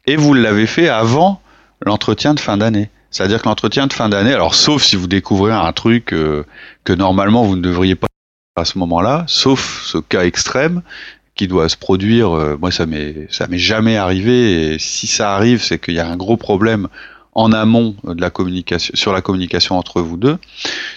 et 0.06 0.16
vous 0.16 0.34
l'avez 0.34 0.66
fait 0.66 0.88
avant 0.88 1.40
l'entretien 1.86 2.34
de 2.34 2.40
fin 2.40 2.56
d'année. 2.56 2.90
C'est-à-dire 3.12 3.40
que 3.40 3.48
l'entretien 3.48 3.86
de 3.86 3.92
fin 3.92 4.08
d'année, 4.08 4.34
alors 4.34 4.56
sauf 4.56 4.82
si 4.82 4.96
vous 4.96 5.06
découvrez 5.06 5.52
un 5.52 5.72
truc 5.72 6.12
euh, 6.12 6.44
que 6.82 6.92
normalement 6.92 7.44
vous 7.44 7.54
ne 7.54 7.62
devriez 7.62 7.94
pas 7.94 8.08
à 8.56 8.64
ce 8.64 8.78
moment-là, 8.78 9.24
sauf 9.26 9.82
ce 9.84 9.98
cas 9.98 10.24
extrême, 10.24 10.82
qui 11.34 11.48
doit 11.48 11.68
se 11.68 11.76
produire. 11.76 12.32
Euh, 12.32 12.56
moi, 12.60 12.70
ça 12.70 12.86
m'est 12.86 13.26
ça 13.30 13.46
m'est 13.46 13.58
jamais 13.58 13.96
arrivé. 13.96 14.74
Et 14.74 14.78
si 14.78 15.06
ça 15.06 15.34
arrive, 15.34 15.62
c'est 15.62 15.78
qu'il 15.78 15.94
y 15.94 16.00
a 16.00 16.06
un 16.06 16.16
gros 16.16 16.36
problème 16.36 16.88
en 17.34 17.52
amont 17.52 17.96
de 18.04 18.20
la 18.20 18.30
communication, 18.30 18.92
sur 18.94 19.12
la 19.12 19.20
communication 19.20 19.76
entre 19.76 20.00
vous 20.00 20.16
deux. 20.16 20.38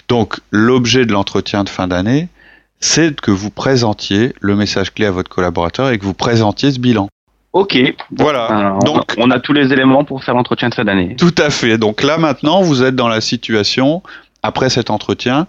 Donc, 0.08 0.38
l'objet 0.50 1.04
de 1.04 1.12
l'entretien 1.12 1.64
de 1.64 1.68
fin 1.68 1.88
d'année, 1.88 2.28
c'est 2.80 3.20
que 3.20 3.32
vous 3.32 3.50
présentiez 3.50 4.32
le 4.40 4.54
message 4.54 4.94
clé 4.94 5.06
à 5.06 5.10
votre 5.10 5.28
collaborateur 5.28 5.90
et 5.90 5.98
que 5.98 6.04
vous 6.04 6.14
présentiez 6.14 6.70
ce 6.70 6.78
bilan. 6.78 7.08
Ok. 7.52 7.76
Voilà. 8.16 8.76
on, 8.76 8.78
Donc, 8.84 9.14
on 9.16 9.30
a 9.30 9.40
tous 9.40 9.52
les 9.52 9.72
éléments 9.72 10.04
pour 10.04 10.22
faire 10.22 10.34
l'entretien 10.34 10.68
de 10.68 10.74
fin 10.74 10.84
d'année. 10.84 11.16
Tout 11.16 11.34
à 11.38 11.50
fait. 11.50 11.76
Donc 11.76 12.02
là, 12.02 12.18
maintenant, 12.18 12.62
vous 12.62 12.84
êtes 12.84 12.94
dans 12.94 13.08
la 13.08 13.20
situation, 13.20 14.02
après 14.42 14.70
cet 14.70 14.90
entretien, 14.90 15.48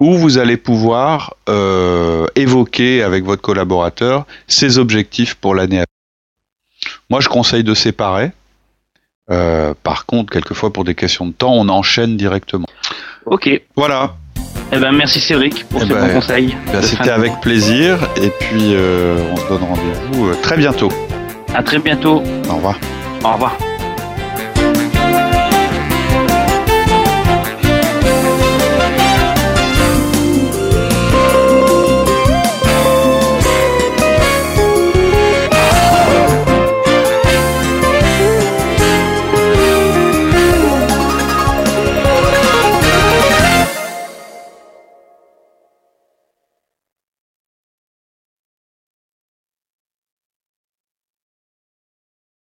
où 0.00 0.14
vous 0.14 0.38
allez 0.38 0.56
pouvoir 0.56 1.34
euh, 1.48 2.26
évoquer 2.36 3.02
avec 3.02 3.24
votre 3.24 3.42
collaborateur 3.42 4.26
ses 4.46 4.78
objectifs 4.78 5.34
pour 5.34 5.54
l'année 5.54 5.80
à 5.80 5.84
venir. 5.84 5.86
Moi, 7.10 7.20
je 7.20 7.28
conseille 7.28 7.64
de 7.64 7.74
séparer. 7.74 8.30
Euh, 9.30 9.74
par 9.82 10.06
contre, 10.06 10.32
quelquefois, 10.32 10.72
pour 10.72 10.84
des 10.84 10.94
questions 10.94 11.26
de 11.26 11.32
temps, 11.32 11.52
on 11.54 11.68
enchaîne 11.68 12.16
directement. 12.16 12.66
Ok. 13.26 13.48
Voilà. 13.76 14.16
Eh 14.72 14.78
ben, 14.78 14.92
merci 14.92 15.20
Cédric 15.20 15.64
pour 15.68 15.82
Eh 15.82 15.86
ce 15.86 15.92
ben, 15.92 16.06
bon 16.06 16.14
conseil. 16.14 16.56
Ben, 16.72 16.80
de 16.80 16.84
C'était 16.84 17.10
avec 17.10 17.40
plaisir. 17.40 17.98
Et 18.22 18.30
puis, 18.30 18.74
euh, 18.74 19.18
on 19.32 19.36
se 19.36 19.48
donne 19.48 19.62
rendez-vous 19.64 20.28
euh, 20.28 20.36
très 20.42 20.56
bientôt. 20.56 20.90
À 21.54 21.62
très 21.62 21.78
bientôt. 21.78 22.22
Au 22.48 22.56
revoir. 22.56 22.78
Au 23.24 23.32
revoir. 23.32 23.56